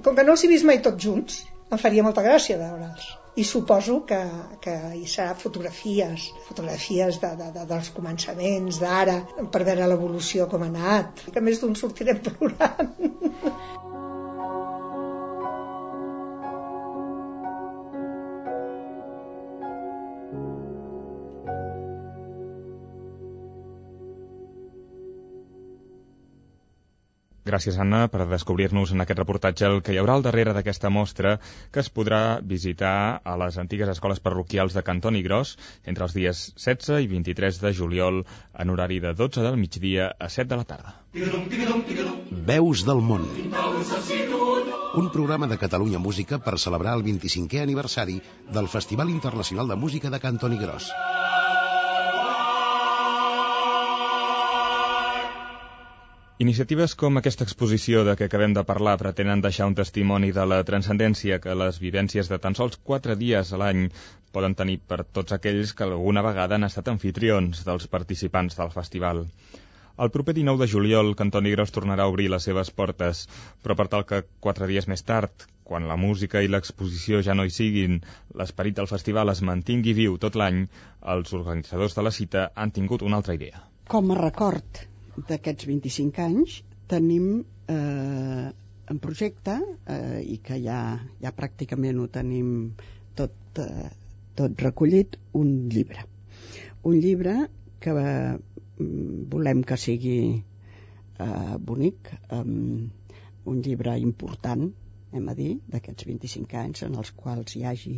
com 0.05 0.15
que 0.15 0.27
no 0.27 0.37
els 0.37 0.45
he 0.45 0.51
vist 0.51 0.69
mai 0.69 0.81
tots 0.85 1.01
junts 1.01 1.43
em 1.71 1.81
faria 1.81 2.03
molta 2.05 2.23
gràcia 2.25 2.57
veure'ls 2.61 3.13
i 3.35 3.43
suposo 3.43 3.97
que, 4.07 4.19
que 4.63 4.73
hi 4.95 5.03
serà 5.11 5.33
fotografies, 5.35 6.29
fotografies 6.47 7.17
de, 7.19 7.31
de, 7.39 7.49
de, 7.57 7.65
dels 7.67 7.89
començaments 7.95 8.79
d'ara, 8.79 9.17
per 9.51 9.63
veure 9.67 9.89
l'evolució 9.91 10.47
com 10.51 10.63
ha 10.63 10.69
anat, 10.71 11.25
que 11.35 11.43
més 11.43 11.59
d'un 11.59 11.75
sortirem 11.75 12.21
plorant. 12.29 12.93
Gràcies, 27.55 27.77
Anna, 27.79 28.09
per 28.11 28.25
descobrir-nos 28.27 28.91
en 28.91 28.99
aquest 28.99 29.19
reportatge 29.21 29.63
el 29.69 29.77
que 29.79 29.93
hi 29.95 29.99
haurà 30.01 30.17
al 30.17 30.23
darrere 30.25 30.51
d'aquesta 30.57 30.89
mostra 30.91 31.37
que 31.71 31.79
es 31.79 31.87
podrà 31.97 32.41
visitar 32.43 33.21
a 33.23 33.35
les 33.39 33.55
antigues 33.63 33.91
escoles 33.93 34.19
parroquials 34.25 34.75
de 34.75 34.83
Cantoni 34.83 35.21
Gros 35.23 35.53
entre 35.85 36.03
els 36.03 36.17
dies 36.17 36.43
16 36.65 37.05
i 37.05 37.07
23 37.13 37.61
de 37.63 37.73
juliol 37.79 38.19
en 38.59 38.75
horari 38.75 38.99
de 38.99 39.15
12 39.23 39.47
del 39.47 39.55
migdia 39.63 40.11
a 40.19 40.27
7 40.27 40.51
de 40.51 40.59
la 40.59 40.67
tarda. 40.67 40.95
Veus 42.51 42.83
del 42.83 42.99
món. 42.99 43.23
Un 44.99 45.11
programa 45.15 45.47
de 45.47 45.61
Catalunya 45.65 46.03
Música 46.11 46.43
per 46.43 46.59
celebrar 46.59 46.99
el 46.99 47.07
25è 47.07 47.63
aniversari 47.63 48.19
del 48.51 48.67
Festival 48.67 49.15
Internacional 49.15 49.71
de 49.71 49.79
Música 49.79 50.11
de 50.11 50.19
Cantoni 50.19 50.59
Gros. 50.59 50.91
Iniciatives 56.43 56.93
com 56.99 57.15
aquesta 57.15 57.45
exposició 57.47 58.01
de 58.03 58.13
què 58.19 58.25
acabem 58.27 58.51
de 58.55 58.61
parlar 58.67 58.97
pretenen 58.99 59.39
deixar 59.43 59.69
un 59.69 59.75
testimoni 59.75 60.33
de 60.35 60.43
la 60.51 60.57
transcendència 60.67 61.37
que 61.39 61.53
les 61.55 61.77
vivències 61.79 62.27
de 62.27 62.39
tan 62.45 62.57
sols 62.57 62.73
quatre 62.89 63.13
dies 63.21 63.53
a 63.53 63.59
l'any 63.61 63.85
poden 64.35 64.55
tenir 64.61 64.81
per 64.83 64.97
tots 65.17 65.31
aquells 65.31 65.71
que 65.77 65.85
alguna 65.85 66.23
vegada 66.25 66.57
han 66.57 66.67
estat 66.67 66.89
anfitrions 66.91 67.61
dels 67.63 67.87
participants 67.93 68.57
del 68.57 68.73
festival. 68.73 69.21
El 69.95 70.11
proper 70.11 70.35
19 70.35 70.59
de 70.59 70.67
juliol, 70.73 71.13
Cantoni 71.21 71.53
Gros 71.53 71.71
tornarà 71.71 72.03
a 72.03 72.11
obrir 72.11 72.25
les 72.33 72.47
seves 72.49 72.71
portes, 72.81 73.21
però 73.63 73.77
per 73.79 73.85
tal 73.93 74.03
que 74.09 74.25
quatre 74.47 74.67
dies 74.67 74.89
més 74.91 75.07
tard, 75.07 75.45
quan 75.63 75.87
la 75.87 75.95
música 75.95 76.41
i 76.43 76.51
l'exposició 76.51 77.21
ja 77.29 77.37
no 77.39 77.45
hi 77.45 77.53
siguin, 77.59 78.01
l'esperit 78.41 78.75
del 78.75 78.91
festival 78.91 79.31
es 79.31 79.39
mantingui 79.51 79.95
viu 80.01 80.19
tot 80.25 80.35
l'any, 80.35 80.65
els 81.15 81.31
organitzadors 81.39 81.95
de 81.95 82.05
la 82.09 82.13
cita 82.19 82.49
han 82.55 82.75
tingut 82.75 83.07
una 83.07 83.23
altra 83.23 83.37
idea. 83.39 83.63
Com 83.87 84.11
a 84.11 84.19
record 84.19 84.83
d'aquests 85.15 85.67
25 85.69 86.23
anys 86.23 86.59
tenim 86.91 87.27
eh, 87.71 88.47
en 88.93 88.99
projecte 89.01 89.55
eh, 89.89 90.21
i 90.21 90.37
que 90.43 90.57
ja, 90.61 90.79
ja 91.21 91.31
pràcticament 91.37 92.01
ho 92.01 92.07
tenim 92.17 92.49
tot, 93.17 93.37
eh, 93.63 93.89
tot 94.35 94.65
recollit, 94.65 95.17
un 95.39 95.53
llibre. 95.71 96.05
Un 96.85 96.99
llibre 97.01 97.37
que 97.81 97.95
eh, 98.01 98.35
volem 98.77 99.63
que 99.63 99.77
sigui 99.79 100.19
eh, 100.35 101.55
bonic, 101.71 102.11
eh, 102.29 102.43
un 103.45 103.61
llibre 103.65 103.97
important, 104.01 104.67
hem 105.15 105.31
a 105.31 105.35
dir, 105.37 105.53
d'aquests 105.71 106.09
25 106.11 106.59
anys, 106.61 106.83
en 106.85 106.99
els 106.99 107.13
quals 107.15 107.55
hi 107.55 107.63
hagi 107.63 107.97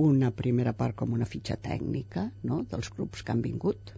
una 0.00 0.32
primera 0.34 0.72
part 0.74 0.96
com 0.98 1.12
una 1.14 1.28
fitxa 1.28 1.54
tècnica 1.60 2.24
no? 2.48 2.64
dels 2.70 2.90
grups 2.96 3.22
que 3.22 3.34
han 3.34 3.44
vingut, 3.44 3.92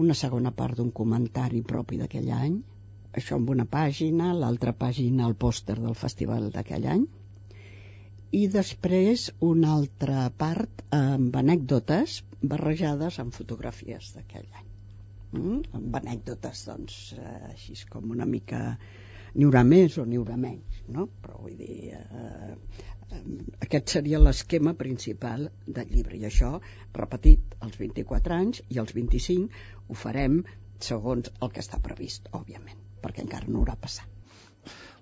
una 0.00 0.14
segona 0.14 0.52
part 0.56 0.78
d'un 0.78 0.90
comentari 0.90 1.62
propi 1.62 1.98
d'aquell 2.00 2.30
any, 2.36 2.60
això 3.12 3.36
amb 3.36 3.50
una 3.52 3.66
pàgina, 3.68 4.32
l'altra 4.32 4.72
pàgina 4.72 5.26
el 5.28 5.34
pòster 5.36 5.76
del 5.80 5.96
festival 6.02 6.48
d'aquell 6.54 6.86
any, 6.94 7.04
i 8.32 8.46
després 8.48 9.26
una 9.44 9.74
altra 9.76 10.26
part 10.42 10.84
amb 10.96 11.34
anècdotes 11.36 12.22
barrejades 12.52 13.18
amb 13.20 13.34
fotografies 13.36 14.12
d'aquell 14.16 14.48
any. 14.60 14.68
mm? 15.32 15.58
amb 15.78 15.98
anècdotes 16.00 16.64
doncs, 16.68 16.96
eh, 17.16 17.52
així 17.52 17.76
com 17.92 18.10
una 18.16 18.26
mica 18.28 18.62
n'hi 19.34 19.46
haurà 19.48 19.62
més 19.64 19.98
o 19.98 20.04
n'hi 20.08 20.18
haurà 20.20 20.36
menys 20.40 20.82
no? 20.96 21.06
però 21.24 21.38
vull 21.44 21.56
dir 21.60 21.92
eh, 21.96 22.56
aquest 23.66 23.94
seria 23.96 24.20
l'esquema 24.22 24.74
principal 24.84 25.48
del 25.66 25.92
llibre 25.96 26.18
i 26.20 26.26
això 26.28 26.52
repetit 27.00 27.56
als 27.66 27.78
24 27.82 28.38
anys 28.38 28.62
i 28.68 28.80
als 28.82 28.94
25 28.98 29.62
ho 29.88 29.98
farem 30.04 30.40
segons 30.90 31.30
el 31.40 31.52
que 31.54 31.62
està 31.64 31.82
previst 31.88 32.32
òbviament 32.40 32.80
perquè 33.04 33.26
encara 33.26 33.48
no 33.48 33.62
haurà 33.62 33.76
passat 33.86 34.08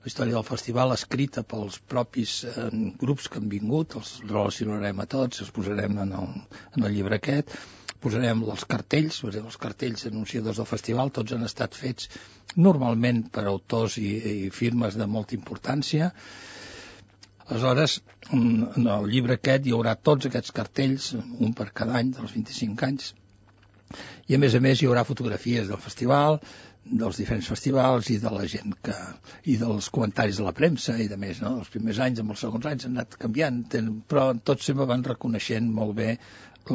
la 0.01 0.09
història 0.09 0.35
del 0.39 0.47
festival 0.49 0.95
escrita 0.95 1.43
pels 1.45 1.75
propis 1.93 2.39
eh, 2.49 2.69
grups 3.03 3.27
que 3.29 3.37
han 3.41 3.51
vingut, 3.53 3.97
els 4.01 4.13
relacionarem 4.31 5.03
a 5.03 5.07
tots, 5.15 5.43
els 5.45 5.51
posarem 5.57 5.99
en 6.07 6.15
el, 6.21 6.31
en 6.79 6.87
el 6.89 6.95
llibre 6.95 7.19
aquest, 7.21 7.53
posarem 8.01 8.41
els 8.55 8.65
cartells, 8.71 9.19
posarem 9.25 9.51
els 9.51 9.59
cartells 9.61 10.07
anunciadors 10.09 10.61
del 10.63 10.69
festival, 10.71 11.13
tots 11.19 11.37
han 11.37 11.45
estat 11.49 11.77
fets 11.77 12.09
normalment 12.57 13.27
per 13.35 13.45
autors 13.53 13.99
i, 14.01 14.09
i 14.47 14.51
firmes 14.63 14.97
de 14.97 15.09
molta 15.19 15.37
importància. 15.37 16.09
Aleshores, 17.51 17.97
en 18.37 18.87
el 18.87 19.09
llibre 19.11 19.35
aquest 19.39 19.67
hi 19.67 19.73
haurà 19.77 19.97
tots 20.09 20.29
aquests 20.29 20.55
cartells, 20.57 21.13
un 21.19 21.55
per 21.61 21.71
cada 21.81 21.97
any, 22.01 22.13
dels 22.19 22.35
25 22.37 22.87
anys, 22.87 23.09
i 24.31 24.37
a 24.37 24.39
més 24.43 24.55
a 24.55 24.61
més 24.67 24.83
hi 24.83 24.87
haurà 24.87 25.03
fotografies 25.09 25.71
del 25.71 25.81
festival, 25.87 26.39
dels 27.03 27.19
diferents 27.21 27.49
festivals 27.53 28.11
i 28.15 28.19
de 28.23 28.31
la 28.35 28.47
gent 28.53 28.77
que, 28.87 28.95
i 29.53 29.57
dels 29.61 29.91
comentaris 29.97 30.39
de 30.41 30.47
la 30.47 30.55
premsa 30.61 30.95
i 31.03 31.09
de 31.11 31.19
més, 31.25 31.43
no? 31.45 31.57
Els 31.63 31.73
primers 31.75 31.99
anys 32.07 32.23
amb 32.23 32.35
els 32.35 32.45
segons 32.47 32.71
anys 32.71 32.87
han 32.87 32.97
anat 32.97 33.19
canviant, 33.25 33.61
però 34.13 34.31
tots 34.51 34.71
sempre 34.71 34.89
van 34.93 35.05
reconeixent 35.11 35.69
molt 35.81 35.97
bé 35.99 36.15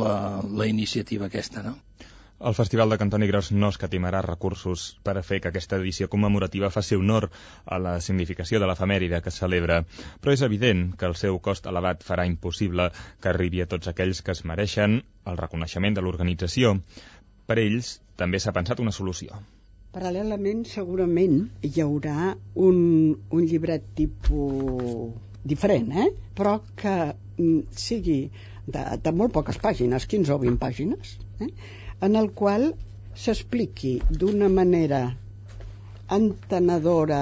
la, 0.01 0.13
la 0.61 0.67
iniciativa 0.75 1.31
aquesta, 1.31 1.63
no? 1.69 1.77
El 2.39 2.53
Festival 2.53 2.89
de 2.89 2.97
Cantoni 2.99 3.27
Gros 3.29 3.49
no 3.55 3.69
escatimarà 3.71 4.19
recursos 4.25 4.81
per 5.07 5.13
a 5.15 5.21
fer 5.23 5.37
que 5.39 5.47
aquesta 5.53 5.77
edició 5.79 6.09
commemorativa 6.11 6.69
faci 6.69 6.97
honor 6.99 7.29
a 7.63 7.77
la 7.79 7.93
significació 8.03 8.59
de 8.59 8.67
l'efemèride 8.67 9.21
que 9.23 9.31
celebra, 9.31 9.77
però 10.19 10.33
és 10.35 10.43
evident 10.43 10.81
que 10.99 11.07
el 11.07 11.15
seu 11.15 11.39
cost 11.39 11.69
elevat 11.71 12.03
farà 12.03 12.25
impossible 12.27 12.89
que 13.23 13.31
arribi 13.31 13.63
a 13.63 13.69
tots 13.71 13.87
aquells 13.87 14.19
que 14.21 14.35
es 14.35 14.43
mereixen 14.51 14.97
el 15.31 15.39
reconeixement 15.39 15.95
de 15.95 16.03
l'organització. 16.03 16.73
Per 17.47 17.57
ells 17.61 18.01
també 18.19 18.41
s'ha 18.43 18.53
pensat 18.57 18.83
una 18.83 18.91
solució. 18.91 19.39
Paral·lelament, 19.95 20.65
segurament, 20.67 21.37
hi 21.63 21.79
haurà 21.85 22.33
un, 22.67 22.81
un 23.31 23.45
llibret 23.47 23.87
tipus 23.95 25.15
diferent, 25.47 25.87
eh? 26.03 26.09
però 26.35 26.57
que 26.75 26.97
mm, 27.15 27.71
sigui 27.71 28.19
de, 28.67 28.83
de 29.03 29.13
molt 29.15 29.33
poques 29.35 29.59
pàgines, 29.61 30.07
15 30.11 30.33
o 30.35 30.39
20 30.41 30.59
pàgines, 30.61 31.15
eh? 31.41 31.51
en 32.05 32.17
el 32.19 32.31
qual 32.37 32.71
s'expliqui 33.15 33.99
d'una 34.09 34.49
manera 34.51 35.03
entenedora 36.15 37.21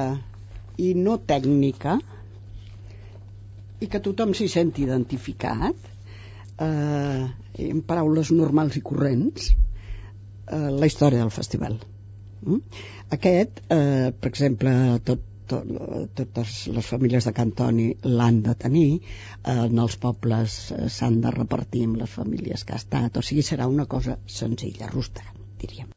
i 0.81 0.93
no 0.97 1.19
tècnica 1.21 1.99
i 3.83 3.89
que 3.91 4.01
tothom 4.01 4.33
s'hi 4.33 4.49
senti 4.49 4.87
identificat 4.87 5.89
eh, 6.63 7.23
en 7.69 7.81
paraules 7.87 8.33
normals 8.33 8.79
i 8.79 8.83
corrents 8.85 9.51
eh, 9.53 10.69
la 10.71 10.89
història 10.89 11.21
del 11.21 11.33
festival 11.35 11.77
Mm? 12.45 12.59
Aquest, 13.15 13.61
eh, 13.71 14.11
per 14.19 14.29
exemple, 14.29 14.71
tot, 15.07 15.21
tot, 15.51 15.73
totes 16.19 16.55
les 16.75 16.91
famílies 16.93 17.27
de 17.29 17.33
Cantoni 17.39 17.87
l'han 18.03 18.41
de 18.47 18.55
tenir, 18.65 18.87
eh, 18.99 19.57
en 19.65 19.83
els 19.85 19.97
pobles 20.05 20.59
eh, 20.71 20.85
s'han 20.97 21.19
de 21.25 21.33
repartir 21.39 21.87
amb 21.87 21.99
les 22.03 22.15
famílies 22.19 22.63
que 22.63 22.77
ha 22.77 22.81
estat, 22.83 23.17
o 23.17 23.25
sigui, 23.25 23.45
serà 23.49 23.69
una 23.71 23.89
cosa 23.97 24.19
senzilla, 24.39 24.91
rústega, 24.93 25.35
diríem. 25.63 25.91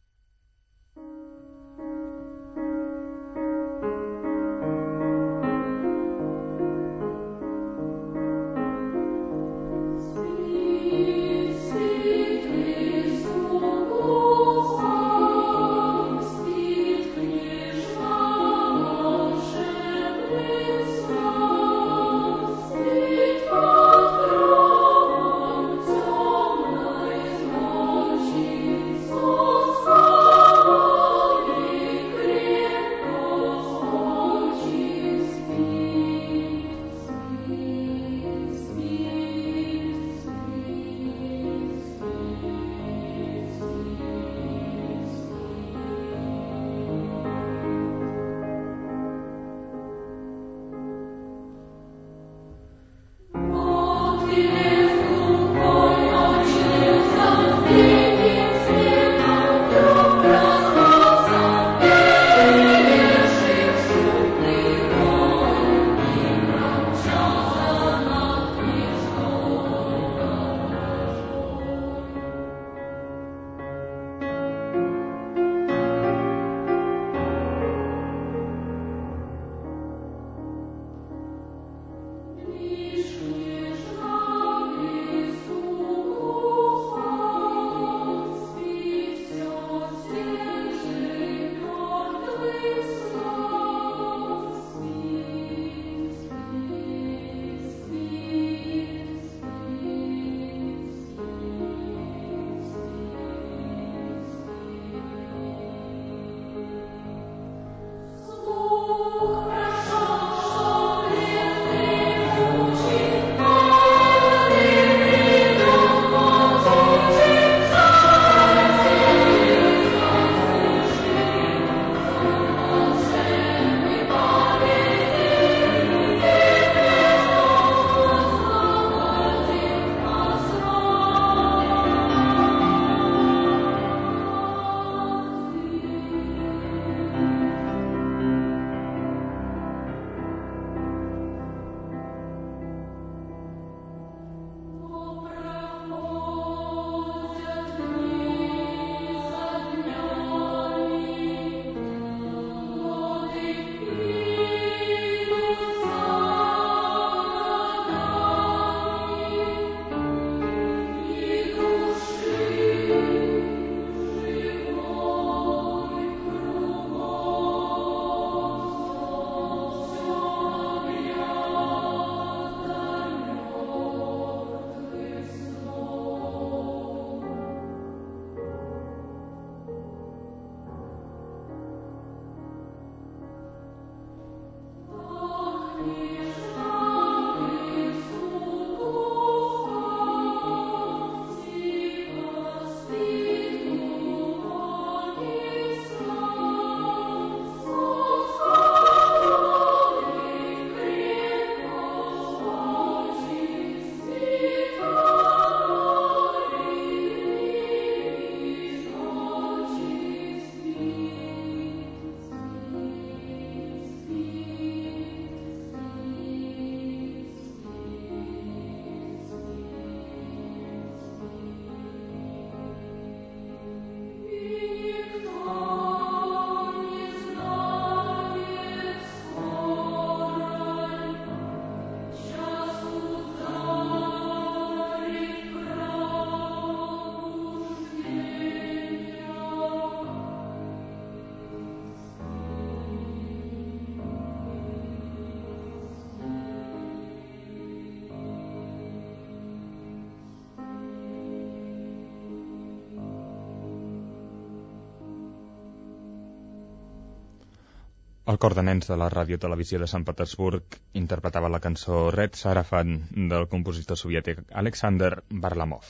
El 258.31 258.39
cor 258.43 258.55
de 258.59 258.63
nens 258.67 258.89
de 258.91 258.95
la 258.99 259.07
Ràdio 259.13 259.37
Televisió 259.43 259.79
de 259.79 259.87
Sant 259.91 260.05
Petersburg 260.07 260.77
interpretava 261.01 261.51
la 261.55 261.61
cançó 261.67 261.99
Red 262.15 262.35
Sarafan 262.39 262.97
del 263.33 263.45
compositor 263.53 263.99
soviètic 264.01 264.41
Alexander 264.63 265.11
Varlamov. 265.45 265.85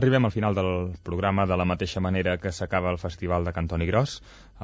Arribem 0.00 0.24
al 0.24 0.32
final 0.32 0.56
del 0.56 0.70
programa 1.08 1.44
de 1.50 1.58
la 1.60 1.66
mateixa 1.68 2.00
manera 2.06 2.38
que 2.40 2.52
s'acaba 2.58 2.94
el 2.94 3.00
Festival 3.02 3.44
de 3.44 3.52
Cantoni 3.58 3.88
Gros, 3.90 4.14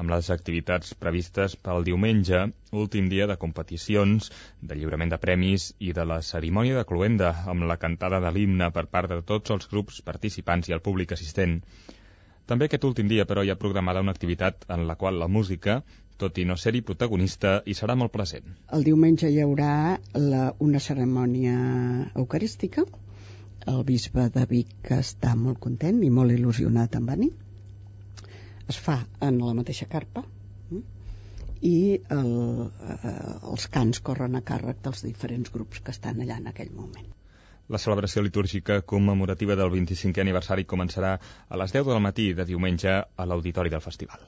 amb 0.03 0.09
les 0.15 0.31
activitats 0.35 0.95
previstes 1.03 1.55
pel 1.67 1.85
diumenge, 1.85 2.39
últim 2.85 3.11
dia 3.13 3.27
de 3.29 3.37
competicions, 3.45 4.31
de 4.61 4.79
lliurament 4.79 5.13
de 5.13 5.19
premis 5.27 5.67
i 5.77 5.93
de 5.99 6.07
la 6.13 6.17
cerimònia 6.31 6.79
de 6.79 6.87
cluenda, 6.93 7.29
amb 7.53 7.69
la 7.73 7.77
cantada 7.85 8.23
de 8.25 8.33
l'himne 8.33 8.71
per 8.79 8.87
part 8.97 9.13
de 9.13 9.21
tots 9.33 9.53
els 9.57 9.69
grups 9.75 10.01
participants 10.09 10.73
i 10.73 10.77
el 10.79 10.81
públic 10.89 11.13
assistent. 11.13 11.59
També 12.45 12.67
aquest 12.69 12.85
últim 12.87 13.07
dia, 13.11 13.25
però, 13.29 13.43
hi 13.43 13.51
ha 13.53 13.59
programada 13.61 14.03
una 14.05 14.13
activitat 14.15 14.67
en 14.69 14.85
la 14.89 14.95
qual 14.95 15.17
la 15.19 15.27
música, 15.27 15.79
tot 16.21 16.37
i 16.37 16.45
no 16.45 16.57
ser-hi 16.57 16.83
protagonista, 16.85 17.57
hi 17.65 17.73
serà 17.77 17.95
molt 17.99 18.13
present. 18.13 18.51
El 18.77 18.85
diumenge 18.85 19.31
hi 19.31 19.41
haurà 19.43 19.71
la, 20.13 20.43
una 20.59 20.79
cerimònia 20.79 21.55
eucarística, 22.13 22.85
el 23.71 23.81
bisbe 23.87 24.29
de 24.29 24.45
Vic 24.45 24.93
està 24.93 25.33
molt 25.35 25.57
content 25.59 26.03
i 26.05 26.13
molt 26.13 26.35
il·lusionat 26.35 26.99
en 26.99 27.09
venir 27.09 27.31
es 28.73 28.77
fa 28.87 28.95
en 29.27 29.37
la 29.41 29.53
mateixa 29.57 29.87
carpa 29.89 30.23
mm? 30.25 30.81
i 31.69 31.75
el, 32.17 32.31
eh, 32.95 33.13
els 33.51 33.67
cants 33.75 34.01
corren 34.09 34.39
a 34.39 34.43
càrrec 34.51 34.81
dels 34.87 35.05
diferents 35.05 35.53
grups 35.57 35.83
que 35.85 35.93
estan 35.97 36.21
allà 36.21 36.39
en 36.41 36.51
aquell 36.53 36.73
moment. 36.79 37.14
La 37.73 37.79
celebració 37.81 38.21
litúrgica 38.21 38.81
commemorativa 38.91 39.55
del 39.57 39.71
25è 39.73 40.21
aniversari 40.21 40.67
començarà 40.73 41.13
a 41.17 41.61
les 41.61 41.73
10 41.73 41.91
del 41.91 42.03
matí 42.07 42.31
de 42.39 42.45
diumenge 42.53 42.97
a 43.01 43.25
l'auditori 43.31 43.73
del 43.73 43.81
festival. 43.81 44.21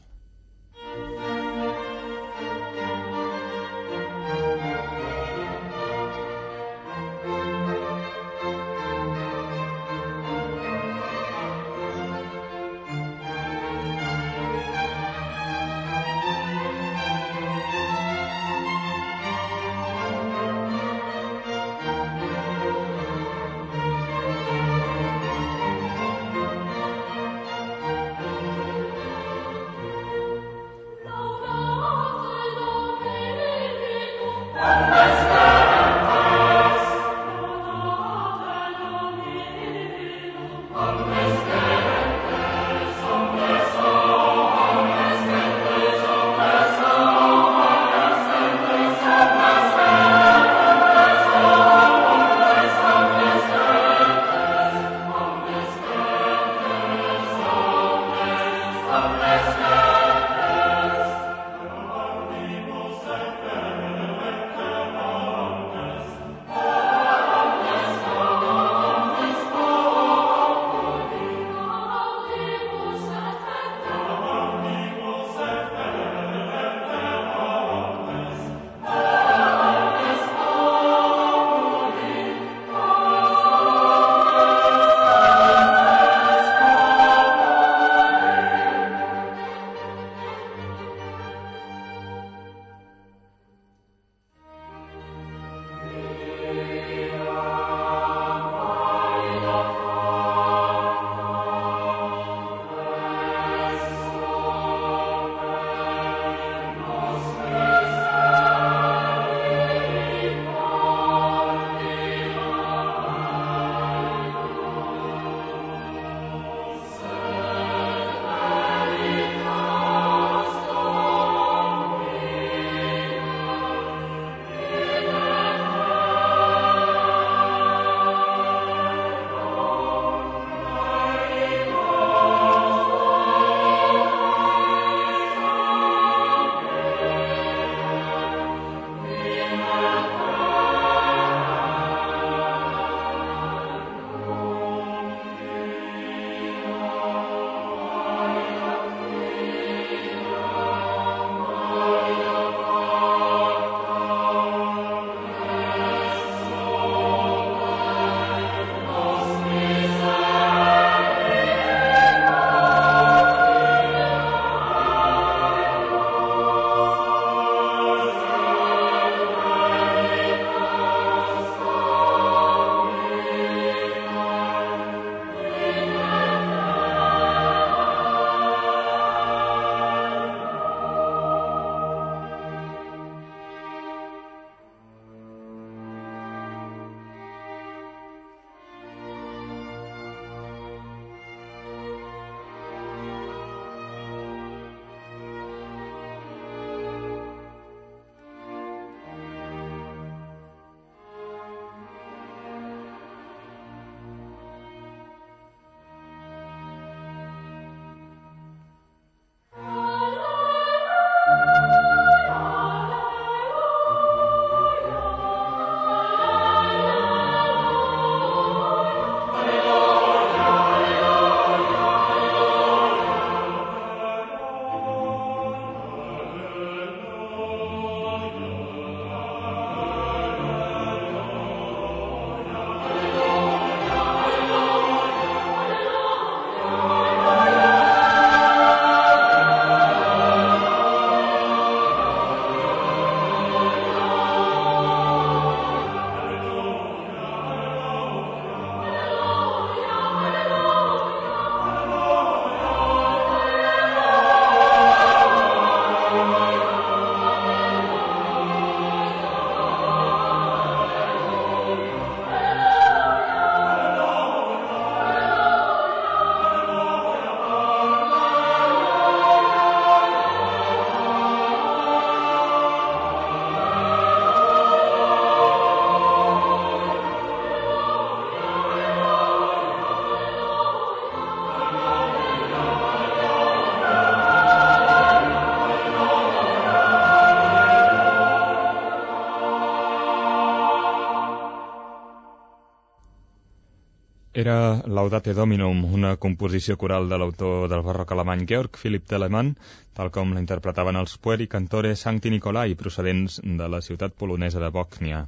Laudate 294.85 295.33
Dominum, 295.33 295.83
una 295.93 296.15
composició 296.17 296.75
coral 296.77 297.07
de 297.09 297.17
l'autor 297.17 297.69
del 297.71 297.81
barroc 297.85 298.11
alemany 298.13 298.45
Georg 298.49 298.77
Philipp 298.81 299.07
Telemann, 299.09 299.55
tal 299.97 300.11
com 300.13 300.33
la 300.35 300.43
interpretaven 300.43 300.99
els 301.01 301.17
Pueri 301.17 301.47
Cantore 301.47 301.95
Sancti 301.95 302.29
Nicolai, 302.33 302.75
procedents 302.75 303.39
de 303.43 303.67
la 303.73 303.81
ciutat 303.81 304.13
polonesa 304.13 304.61
de 304.63 304.69
Bòcnia. 304.77 305.23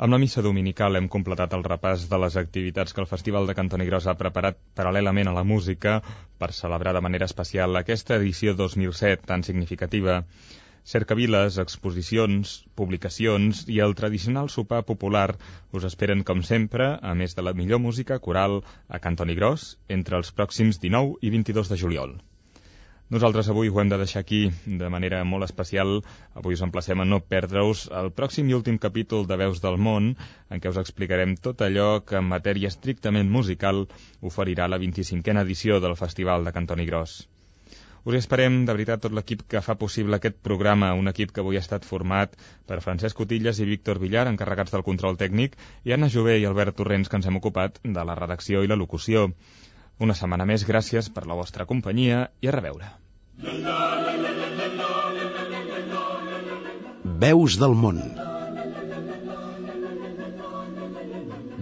Amb 0.00 0.14
la 0.14 0.18
missa 0.20 0.42
dominical 0.44 0.96
hem 0.96 1.08
completat 1.12 1.52
el 1.56 1.64
repàs 1.66 2.06
de 2.08 2.18
les 2.22 2.36
activitats 2.40 2.96
que 2.96 3.02
el 3.04 3.08
Festival 3.08 3.48
de 3.48 3.56
Cantoni 3.58 3.88
Gros 3.88 4.06
ha 4.08 4.16
preparat 4.20 4.56
paral·lelament 4.78 5.28
a 5.28 5.36
la 5.36 5.44
música 5.44 5.98
per 6.40 6.52
celebrar 6.56 6.94
de 6.96 7.02
manera 7.04 7.28
especial 7.28 7.76
aquesta 7.76 8.16
edició 8.16 8.54
2007 8.56 9.28
tan 9.32 9.44
significativa 9.44 10.22
cercaviles, 10.84 11.58
exposicions, 11.62 12.54
publicacions 12.74 13.64
i 13.68 13.80
el 13.84 13.94
tradicional 13.98 14.50
sopar 14.54 14.82
popular 14.88 15.28
us 15.76 15.86
esperen, 15.88 16.24
com 16.24 16.42
sempre, 16.42 16.92
a 17.02 17.14
més 17.14 17.36
de 17.36 17.44
la 17.46 17.54
millor 17.54 17.80
música 17.84 18.18
coral 18.18 18.60
a 18.88 18.98
Cantoni 18.98 19.36
Gros 19.38 19.76
entre 19.88 20.20
els 20.20 20.32
pròxims 20.32 20.80
19 20.82 21.20
i 21.22 21.32
22 21.36 21.72
de 21.74 21.80
juliol. 21.84 22.18
Nosaltres 23.10 23.48
avui 23.50 23.68
ho 23.68 23.78
hem 23.82 23.88
de 23.90 23.96
deixar 23.98 24.20
aquí 24.22 24.38
de 24.80 24.88
manera 24.94 25.24
molt 25.30 25.42
especial. 25.42 25.96
Avui 26.38 26.54
us 26.54 26.62
emplacem 26.66 27.00
a 27.02 27.06
no 27.08 27.18
perdre-us 27.32 27.88
el 28.00 28.12
pròxim 28.20 28.46
i 28.52 28.54
últim 28.58 28.78
capítol 28.84 29.26
de 29.26 29.38
Veus 29.40 29.58
del 29.64 29.80
Món, 29.86 30.12
en 30.48 30.62
què 30.62 30.70
us 30.70 30.78
explicarem 30.84 31.34
tot 31.48 31.66
allò 31.66 31.88
que 32.06 32.20
en 32.20 32.30
matèria 32.30 32.70
estrictament 32.70 33.34
musical 33.38 33.82
oferirà 34.32 34.70
la 34.70 34.78
25a 34.86 35.42
edició 35.42 35.82
del 35.82 35.98
Festival 36.04 36.46
de 36.46 36.54
Cantoni 36.60 36.86
Gros. 36.92 37.18
Us 38.04 38.16
esperem, 38.16 38.62
de 38.64 38.72
veritat, 38.72 39.02
tot 39.04 39.12
l'equip 39.12 39.42
que 39.50 39.60
fa 39.60 39.76
possible 39.80 40.16
aquest 40.16 40.38
programa, 40.46 40.94
un 40.96 41.10
equip 41.10 41.34
que 41.36 41.42
avui 41.42 41.58
ha 41.58 41.64
estat 41.64 41.84
format 41.84 42.32
per 42.68 42.80
Francesc 42.80 43.18
Cotilles 43.18 43.60
i 43.60 43.68
Víctor 43.68 44.00
Villar, 44.00 44.24
encarregats 44.30 44.72
del 44.72 44.86
control 44.86 45.18
tècnic, 45.20 45.58
i 45.84 45.92
Anna 45.92 46.08
Jové 46.08 46.38
i 46.40 46.46
Albert 46.48 46.78
Torrents, 46.80 47.10
que 47.10 47.20
ens 47.20 47.28
hem 47.28 47.36
ocupat 47.36 47.76
de 47.84 48.06
la 48.08 48.16
redacció 48.16 48.64
i 48.64 48.70
la 48.70 48.78
locució. 48.80 49.28
Una 50.00 50.16
setmana 50.16 50.48
més, 50.48 50.64
gràcies 50.64 51.12
per 51.12 51.26
la 51.28 51.36
vostra 51.36 51.68
companyia 51.68 52.30
i 52.40 52.48
a 52.48 52.56
reveure. 52.56 52.88
Veus 57.20 57.60
del 57.60 57.76
món 57.76 58.00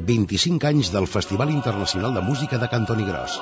25 0.09 0.65
anys 0.71 0.89
del 0.95 1.07
Festival 1.11 1.51
Internacional 1.51 2.15
de 2.15 2.23
Música 2.23 2.57
de 2.63 2.69
Cantoni 2.73 3.05
Gros. 3.05 3.35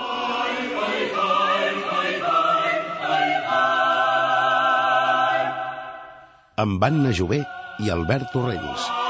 Amb 6.63 6.85
Anna 6.87 7.11
Jové 7.13 7.43
i 7.85 7.91
Albert 7.93 8.33
Torrents. 8.33 9.06